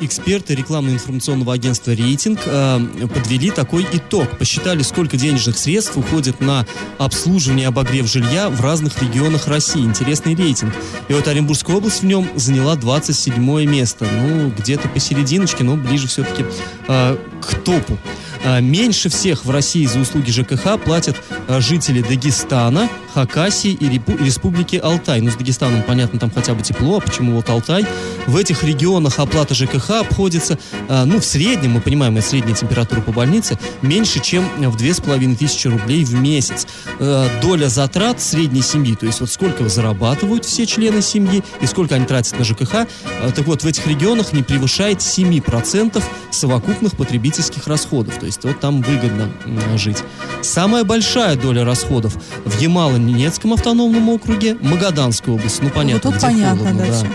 Эксперты 0.00 0.54
рекламно-информационного 0.54 1.54
агентства 1.54 1.90
«Рейтинг» 1.90 2.38
э, 2.46 3.08
подвели 3.12 3.50
такой 3.50 3.84
итог. 3.92 4.38
Посчитали, 4.38 4.82
сколько 4.82 5.16
денежных 5.16 5.58
средств 5.58 5.96
уходит 5.96 6.40
на 6.40 6.64
обслуживание 6.98 7.64
и 7.64 7.66
обогрев 7.66 8.06
жилья 8.06 8.48
в 8.48 8.60
разных 8.60 9.02
регионах 9.02 9.48
России. 9.48 9.82
Интересный 9.82 10.36
рейтинг. 10.36 10.72
И 11.08 11.12
вот 11.12 11.26
Оренбургская 11.26 11.74
область 11.74 12.02
в 12.02 12.06
нем 12.06 12.28
заняла 12.36 12.76
27 12.76 13.42
место. 13.64 14.06
Ну, 14.22 14.50
где-то 14.50 14.88
посерединочке, 14.88 15.64
но 15.64 15.74
ближе 15.74 16.06
все-таки 16.06 16.44
э, 16.86 17.16
к 17.42 17.54
топу. 17.64 17.98
Э, 18.44 18.60
Меньше 18.60 19.08
всех 19.08 19.44
в 19.44 19.50
России 19.50 19.84
за 19.84 19.98
услуги 19.98 20.30
ЖКХ 20.30 20.78
платят 20.78 21.16
э, 21.48 21.60
жители 21.60 22.02
Дагестана, 22.02 22.88
Хакасии 23.14 23.72
и 23.72 23.88
Республики 23.88 24.76
Алтай. 24.76 25.20
Ну, 25.20 25.30
с 25.30 25.34
Дагестаном, 25.34 25.82
понятно, 25.82 26.18
там 26.18 26.30
хотя 26.30 26.54
бы 26.54 26.62
тепло, 26.62 26.98
а 26.98 27.00
почему 27.00 27.34
вот 27.34 27.48
Алтай? 27.48 27.86
В 28.26 28.36
этих 28.36 28.62
регионах 28.62 29.18
оплата 29.18 29.54
ЖКХ 29.54 29.90
обходится, 29.90 30.58
э, 30.88 31.04
ну, 31.04 31.20
в 31.20 31.24
среднем, 31.24 31.72
мы 31.72 31.80
понимаем, 31.80 32.16
это 32.16 32.26
средняя 32.26 32.54
температура 32.54 33.00
по 33.00 33.12
больнице, 33.12 33.58
меньше, 33.82 34.20
чем 34.20 34.44
в 34.58 34.76
2500 34.76 35.72
рублей 35.72 36.04
в 36.04 36.14
месяц. 36.14 36.66
Э, 36.98 37.28
Доля 37.40 37.68
затрат 37.68 38.20
средней 38.20 38.62
семьи, 38.62 38.94
то 38.94 39.06
есть 39.06 39.20
вот 39.20 39.30
сколько 39.30 39.68
зарабатывают 39.68 40.44
все 40.44 40.66
члены 40.66 41.02
семьи 41.02 41.42
и 41.60 41.66
сколько 41.66 41.94
они 41.94 42.04
тратят 42.04 42.38
на 42.38 42.44
ЖКХ, 42.44 42.74
э, 42.74 42.86
так 43.34 43.46
вот, 43.46 43.62
в 43.62 43.66
этих 43.66 43.86
регионах 43.86 44.32
не 44.32 44.42
превышает 44.42 45.00
7% 45.00 46.02
совокупных 46.30 46.96
потребительских 46.96 47.66
расходов. 47.66 48.18
То 48.18 48.26
есть 48.26 48.44
вот 48.44 48.60
там 48.60 48.82
выгодно 48.82 49.30
жить. 49.76 49.98
Самая 50.42 50.84
большая 50.84 51.36
доля 51.36 51.64
расходов 51.64 52.16
в 52.44 52.58
Ямало-Ненецком 52.98 53.54
автономном 53.54 54.08
округе, 54.08 54.56
Магаданской 54.60 55.34
области. 55.34 55.62
Ну, 55.62 55.70
понятно, 55.70 56.00
тут 56.10 56.18
где 56.18 56.26
понятно, 56.26 56.64
холодно, 56.64 56.86
да, 56.86 57.02
да. 57.02 57.08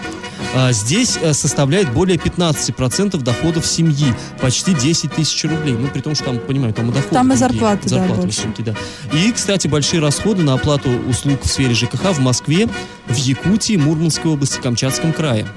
А, 0.56 0.72
Здесь 0.72 1.18
э, 1.22 1.34
составляет 1.34 1.92
более 1.94 2.18
15% 2.18 3.18
доходов 3.22 3.66
семьи, 3.66 4.14
почти 4.40 4.74
10 4.74 5.12
тысяч 5.14 5.44
рублей. 5.46 5.74
Ну, 5.74 5.88
при 5.88 6.02
том, 6.02 6.14
что 6.16 6.26
там, 6.26 6.40
понимаю, 6.40 6.74
там 6.74 6.90
и 6.92 6.94
доходы 6.94 7.14
Там 7.14 7.32
и 7.34 7.36
другие, 7.36 7.38
зарплаты, 7.50 7.90
да, 7.90 7.96
зарплаты 7.98 8.22
больше. 8.22 8.42
высокие, 8.42 8.66
да. 8.66 9.18
И, 9.18 9.32
кстати, 9.32 9.68
большие 9.68 10.00
расходы 10.00 10.44
на 10.44 10.54
оплату 10.54 10.90
услуг 11.10 11.42
в 11.44 11.48
сфере 11.48 11.74
ЖКХ 11.74 12.12
в 12.14 12.20
Москве, 12.20 12.68
в 13.08 13.16
Якутии, 13.16 13.78
Мурманской 13.78 14.32
области, 14.32 14.60
Камчатском 14.62 15.12
крае. 15.14 15.48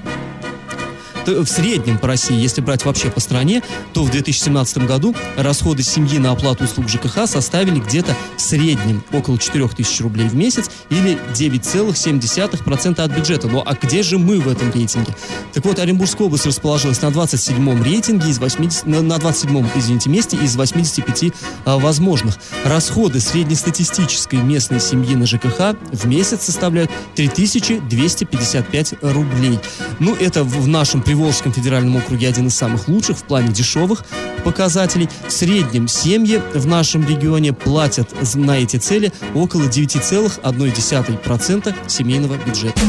То 1.27 1.43
В 1.43 1.49
среднем 1.49 1.97
по 1.97 2.07
России, 2.07 2.39
если 2.39 2.61
брать 2.61 2.85
вообще 2.85 3.11
по 3.11 3.19
стране, 3.19 3.61
то 3.91 4.05
в 4.05 4.09
2017 4.09 4.77
году 4.85 5.13
расходы 5.35 5.83
семьи 5.83 6.19
на 6.19 6.31
оплату 6.31 6.63
услуг 6.63 6.87
ЖКХ 6.87 7.27
составили 7.27 7.81
где-то 7.81 8.15
в 8.37 8.41
среднем 8.41 9.03
около 9.11 9.37
4 9.37 9.67
тысяч 9.67 9.99
рублей 9.99 10.29
в 10.29 10.35
месяц 10.35 10.71
или 10.89 11.19
9,7% 11.33 13.01
от 13.01 13.11
бюджета. 13.11 13.49
Ну 13.49 13.61
а 13.65 13.73
где 13.73 14.03
же 14.03 14.17
мы 14.17 14.39
в 14.39 14.47
этом 14.47 14.71
рейтинге? 14.71 15.13
Так 15.53 15.65
вот, 15.65 15.79
Оренбургская 15.79 16.27
область 16.27 16.45
расположилась 16.45 17.01
на 17.01 17.07
27-м 17.07 17.83
рейтинге 17.83 18.29
из 18.29 18.39
80, 18.39 18.85
на 18.85 19.01
на 19.01 19.15
27-м, 19.15 19.69
извините, 19.75 20.09
месте 20.09 20.37
из 20.37 20.55
85 20.55 21.33
а, 21.65 21.77
возможных. 21.77 22.37
Расходы 22.63 23.19
среднестатистической 23.19 24.39
местной 24.39 24.79
семьи 24.79 25.13
на 25.13 25.25
ЖКХ 25.25 25.75
в 25.91 26.07
месяц 26.07 26.43
составляют 26.43 26.89
3255 27.15 28.93
рублей. 29.01 29.59
Ну, 29.99 30.15
это 30.15 30.45
в 30.45 30.69
нашем 30.69 31.01
Приволжском 31.17 31.51
федеральном 31.51 31.97
округе 31.97 32.27
один 32.27 32.45
из 32.45 32.55
самых 32.55 32.87
лучших 32.87 33.17
в 33.17 33.23
плане 33.23 33.47
дешевых 33.47 34.05
показателей. 34.43 35.09
В 35.27 35.31
среднем 35.31 35.87
семьи 35.87 36.39
в 36.53 36.67
нашем 36.67 37.07
регионе 37.07 37.53
платят 37.53 38.13
на 38.35 38.59
эти 38.59 38.77
цели 38.77 39.11
около 39.33 39.63
9,1% 39.63 41.75
семейного 41.87 42.37
бюджета. 42.37 42.79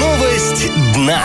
Новость 0.00 0.72
дна. 0.94 1.22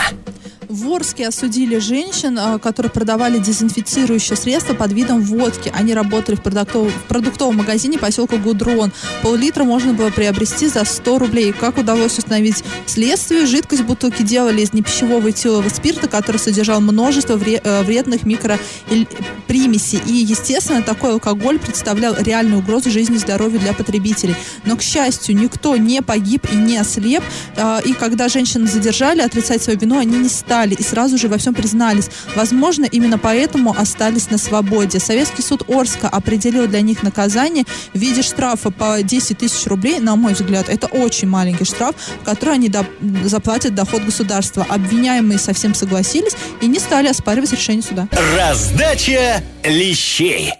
Орске 0.90 1.28
осудили 1.28 1.78
женщин, 1.78 2.38
а, 2.38 2.58
которые 2.58 2.90
продавали 2.90 3.38
дезинфицирующие 3.38 4.36
средства 4.36 4.74
под 4.74 4.92
видом 4.92 5.22
водки. 5.22 5.72
Они 5.74 5.94
работали 5.94 6.36
в, 6.36 6.42
продуктов... 6.42 6.92
в 6.92 7.02
продуктовом 7.08 7.56
магазине 7.56 7.98
поселка 7.98 8.36
Гудрон. 8.36 8.92
Пол-литра 9.22 9.64
можно 9.64 9.92
было 9.92 10.10
приобрести 10.10 10.66
за 10.66 10.84
100 10.84 11.18
рублей. 11.18 11.52
Как 11.52 11.78
удалось 11.78 12.18
установить 12.18 12.64
следствие, 12.86 13.46
жидкость 13.46 13.82
бутылки 13.82 14.22
делали 14.22 14.62
из 14.62 14.72
непищевого 14.72 15.30
этилового 15.30 15.68
спирта, 15.68 16.08
который 16.08 16.38
содержал 16.38 16.80
множество 16.80 17.34
э, 17.34 17.82
вредных 17.82 18.24
микропримесей. 18.24 20.00
И, 20.06 20.12
естественно, 20.12 20.82
такой 20.82 21.12
алкоголь 21.12 21.58
представлял 21.58 22.14
реальную 22.18 22.60
угрозу 22.60 22.90
жизни 22.90 23.16
и 23.16 23.18
здоровью 23.18 23.60
для 23.60 23.72
потребителей. 23.72 24.34
Но, 24.64 24.76
к 24.76 24.82
счастью, 24.82 25.36
никто 25.36 25.76
не 25.76 26.02
погиб 26.02 26.46
и 26.52 26.56
не 26.56 26.78
ослеп. 26.78 27.22
А, 27.56 27.80
и 27.84 27.92
когда 27.92 28.28
женщин 28.28 28.66
задержали, 28.66 29.20
отрицать 29.20 29.62
свою 29.62 29.78
вину 29.78 29.98
они 29.98 30.18
не 30.18 30.28
стали 30.28 30.79
и 30.80 30.82
сразу 30.82 31.18
же 31.18 31.28
во 31.28 31.38
всем 31.38 31.54
признались. 31.54 32.08
Возможно, 32.34 32.86
именно 32.86 33.18
поэтому 33.18 33.74
остались 33.78 34.30
на 34.30 34.38
свободе. 34.38 34.98
Советский 34.98 35.42
суд 35.42 35.62
Орска 35.68 36.08
определил 36.08 36.66
для 36.66 36.80
них 36.80 37.02
наказание 37.02 37.64
в 37.92 37.98
виде 37.98 38.22
штрафа 38.22 38.70
по 38.70 39.02
10 39.02 39.38
тысяч 39.38 39.66
рублей. 39.66 40.00
На 40.00 40.16
мой 40.16 40.32
взгляд, 40.32 40.68
это 40.68 40.86
очень 40.86 41.28
маленький 41.28 41.64
штраф, 41.64 41.94
который 42.24 42.54
они 42.54 42.68
до, 42.68 42.86
заплатят 43.24 43.74
доход 43.74 44.02
государства. 44.02 44.66
Обвиняемые 44.68 45.38
совсем 45.38 45.74
согласились 45.74 46.32
и 46.62 46.66
не 46.66 46.78
стали 46.78 47.08
оспаривать 47.08 47.52
решение 47.52 47.82
суда. 47.82 48.08
Раздача 48.36 49.42
лещей. 49.64 50.54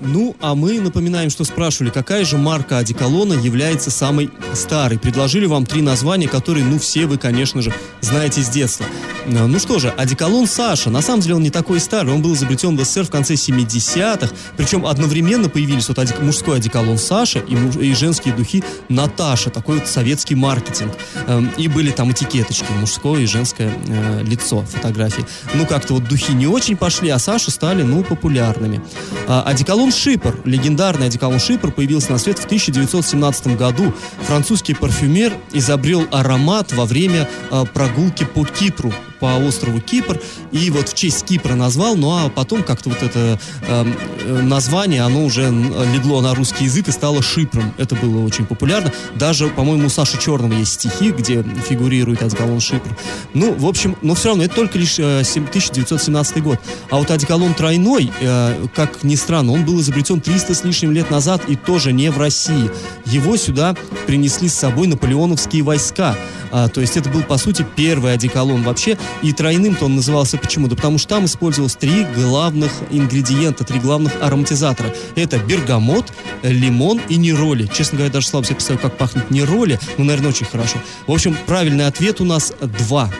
Ну, 0.00 0.36
а 0.40 0.54
мы 0.54 0.80
напоминаем, 0.80 1.30
что 1.30 1.44
спрашивали, 1.44 1.90
какая 1.90 2.24
же 2.24 2.38
марка 2.38 2.78
одеколона 2.78 3.32
является 3.34 3.90
самой 3.90 4.30
старой. 4.54 4.98
Предложили 4.98 5.46
вам 5.46 5.66
три 5.66 5.82
названия, 5.82 6.28
которые, 6.28 6.64
ну, 6.64 6.78
все 6.78 7.06
вы, 7.06 7.18
конечно 7.18 7.62
же, 7.62 7.72
знаете 8.00 8.42
с 8.42 8.48
детства. 8.48 8.86
А, 9.28 9.46
ну 9.46 9.58
что 9.58 9.78
же, 9.78 9.90
одеколон 9.90 10.46
Саша. 10.46 10.90
На 10.90 11.02
самом 11.02 11.20
деле 11.20 11.34
он 11.34 11.42
не 11.42 11.50
такой 11.50 11.80
старый. 11.80 12.12
Он 12.12 12.22
был 12.22 12.34
изобретен 12.34 12.76
в 12.76 12.84
СССР 12.84 13.04
в 13.04 13.10
конце 13.10 13.34
70-х. 13.34 14.32
Причем 14.56 14.86
одновременно 14.86 15.48
появились 15.48 15.88
вот 15.88 15.98
одек... 15.98 16.20
мужской 16.20 16.58
одеколон 16.58 16.98
Саша 16.98 17.40
и, 17.40 17.56
муж... 17.56 17.76
и 17.76 17.92
женские 17.94 18.34
духи 18.34 18.62
Наташа. 18.88 19.50
Такой 19.50 19.78
вот 19.78 19.88
советский 19.88 20.34
маркетинг. 20.34 20.92
Эм, 21.26 21.50
и 21.56 21.68
были 21.68 21.90
там 21.90 22.12
этикеточки. 22.12 22.66
Мужское 22.78 23.22
и 23.22 23.26
женское 23.26 23.72
э, 23.88 24.22
лицо 24.22 24.62
фотографии. 24.62 25.24
Ну, 25.54 25.66
как-то 25.66 25.94
вот 25.94 26.04
духи 26.04 26.32
не 26.32 26.46
очень 26.46 26.76
пошли, 26.76 27.08
а 27.08 27.18
Саша 27.18 27.50
стали, 27.50 27.82
ну, 27.82 28.04
популярными. 28.04 28.80
А, 29.26 29.42
одеколон 29.42 29.90
Шипр, 29.90 30.38
легендарный 30.44 31.06
одеколон 31.06 31.40
Шипр, 31.40 31.72
появился 31.72 32.12
на 32.12 32.18
свет 32.18 32.38
в 32.38 32.44
1917 32.44 33.56
году. 33.56 33.92
Французский 34.22 34.74
парфюмер 34.74 35.32
изобрел 35.52 36.06
аромат 36.12 36.72
во 36.72 36.84
время 36.84 37.28
э, 37.50 37.64
прогулки 37.72 38.24
по 38.24 38.44
Кипру 38.44 38.92
по 39.18 39.36
острову 39.36 39.80
Кипр, 39.80 40.20
и 40.52 40.70
вот 40.70 40.88
в 40.88 40.94
честь 40.94 41.24
Кипра 41.24 41.54
назвал, 41.54 41.96
ну 41.96 42.10
а 42.10 42.28
потом 42.28 42.62
как-то 42.62 42.90
вот 42.90 43.02
это 43.02 43.38
эм, 43.68 43.96
э, 44.20 44.42
название, 44.42 45.02
оно 45.02 45.24
уже 45.24 45.50
легло 45.92 46.20
на 46.20 46.34
русский 46.34 46.64
язык 46.64 46.88
и 46.88 46.92
стало 46.92 47.22
Шипром. 47.22 47.72
Это 47.78 47.94
было 47.94 48.24
очень 48.24 48.46
популярно. 48.46 48.92
Даже, 49.14 49.48
по-моему, 49.48 49.86
у 49.86 49.90
Саши 49.90 50.18
Черного 50.18 50.52
есть 50.52 50.74
стихи, 50.74 51.10
где 51.10 51.44
фигурирует 51.68 52.22
одеколон 52.22 52.60
Шипр. 52.60 52.96
Ну, 53.34 53.54
в 53.54 53.66
общем, 53.66 53.96
но 54.02 54.14
все 54.14 54.28
равно 54.28 54.44
это 54.44 54.54
только 54.54 54.78
лишь 54.78 54.98
э, 54.98 55.20
1917 55.20 56.42
год. 56.42 56.58
А 56.90 56.96
вот 56.96 57.10
одеколон 57.10 57.54
тройной, 57.54 58.10
э, 58.20 58.66
как 58.74 59.02
ни 59.02 59.14
странно, 59.14 59.52
он 59.52 59.64
был 59.64 59.80
изобретен 59.80 60.20
300 60.20 60.54
с 60.54 60.64
лишним 60.64 60.92
лет 60.92 61.10
назад 61.10 61.42
и 61.48 61.56
тоже 61.56 61.92
не 61.92 62.10
в 62.10 62.18
России. 62.18 62.70
Его 63.06 63.36
сюда 63.36 63.74
принесли 64.06 64.48
с 64.48 64.54
собой 64.54 64.86
наполеоновские 64.86 65.62
войска. 65.62 66.16
А, 66.52 66.68
то 66.68 66.80
есть 66.80 66.96
это 66.96 67.08
был, 67.10 67.22
по 67.22 67.36
сути, 67.36 67.66
первый 67.76 68.14
одеколон 68.14 68.62
вообще. 68.62 68.96
И 69.22 69.32
тройным-то 69.32 69.86
он 69.86 69.96
назывался 69.96 70.38
почему? 70.38 70.68
Да 70.68 70.76
потому 70.76 70.98
что 70.98 71.08
там 71.08 71.24
использовалось 71.24 71.76
три 71.76 72.04
главных 72.14 72.72
ингредиента, 72.90 73.64
три 73.64 73.80
главных 73.80 74.12
ароматизатора. 74.20 74.94
Это 75.14 75.38
бергамот, 75.38 76.12
лимон 76.42 77.00
и 77.08 77.16
нероли. 77.16 77.68
Честно 77.72 77.98
говоря, 77.98 78.12
даже 78.12 78.26
слабо 78.26 78.46
себе 78.46 78.56
представляю, 78.56 78.88
как 78.88 78.98
пахнет 78.98 79.30
нероли, 79.30 79.78
но, 79.98 80.04
наверное, 80.04 80.30
очень 80.30 80.46
хорошо. 80.46 80.78
В 81.06 81.12
общем, 81.12 81.36
правильный 81.46 81.86
ответ 81.86 82.20
у 82.20 82.24
нас 82.24 82.52
два. 82.78 83.10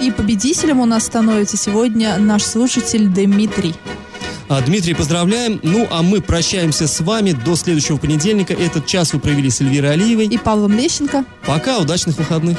И 0.00 0.10
победителем 0.10 0.80
у 0.80 0.86
нас 0.86 1.04
становится 1.04 1.56
сегодня 1.56 2.18
наш 2.18 2.42
слушатель 2.42 3.08
Дмитрий. 3.08 3.74
А, 4.48 4.60
Дмитрий, 4.60 4.94
поздравляем. 4.94 5.60
Ну, 5.62 5.86
а 5.90 6.02
мы 6.02 6.20
прощаемся 6.20 6.86
с 6.86 7.00
вами 7.00 7.32
до 7.32 7.56
следующего 7.56 7.96
понедельника. 7.96 8.52
Этот 8.52 8.84
час 8.86 9.12
вы 9.12 9.20
провели 9.20 9.48
с 9.48 9.60
Эльвирой 9.60 9.92
Алиевой. 9.92 10.26
И 10.26 10.36
Павлом 10.36 10.76
Лещенко. 10.76 11.24
Пока, 11.46 11.78
удачных 11.78 12.18
выходных. 12.18 12.58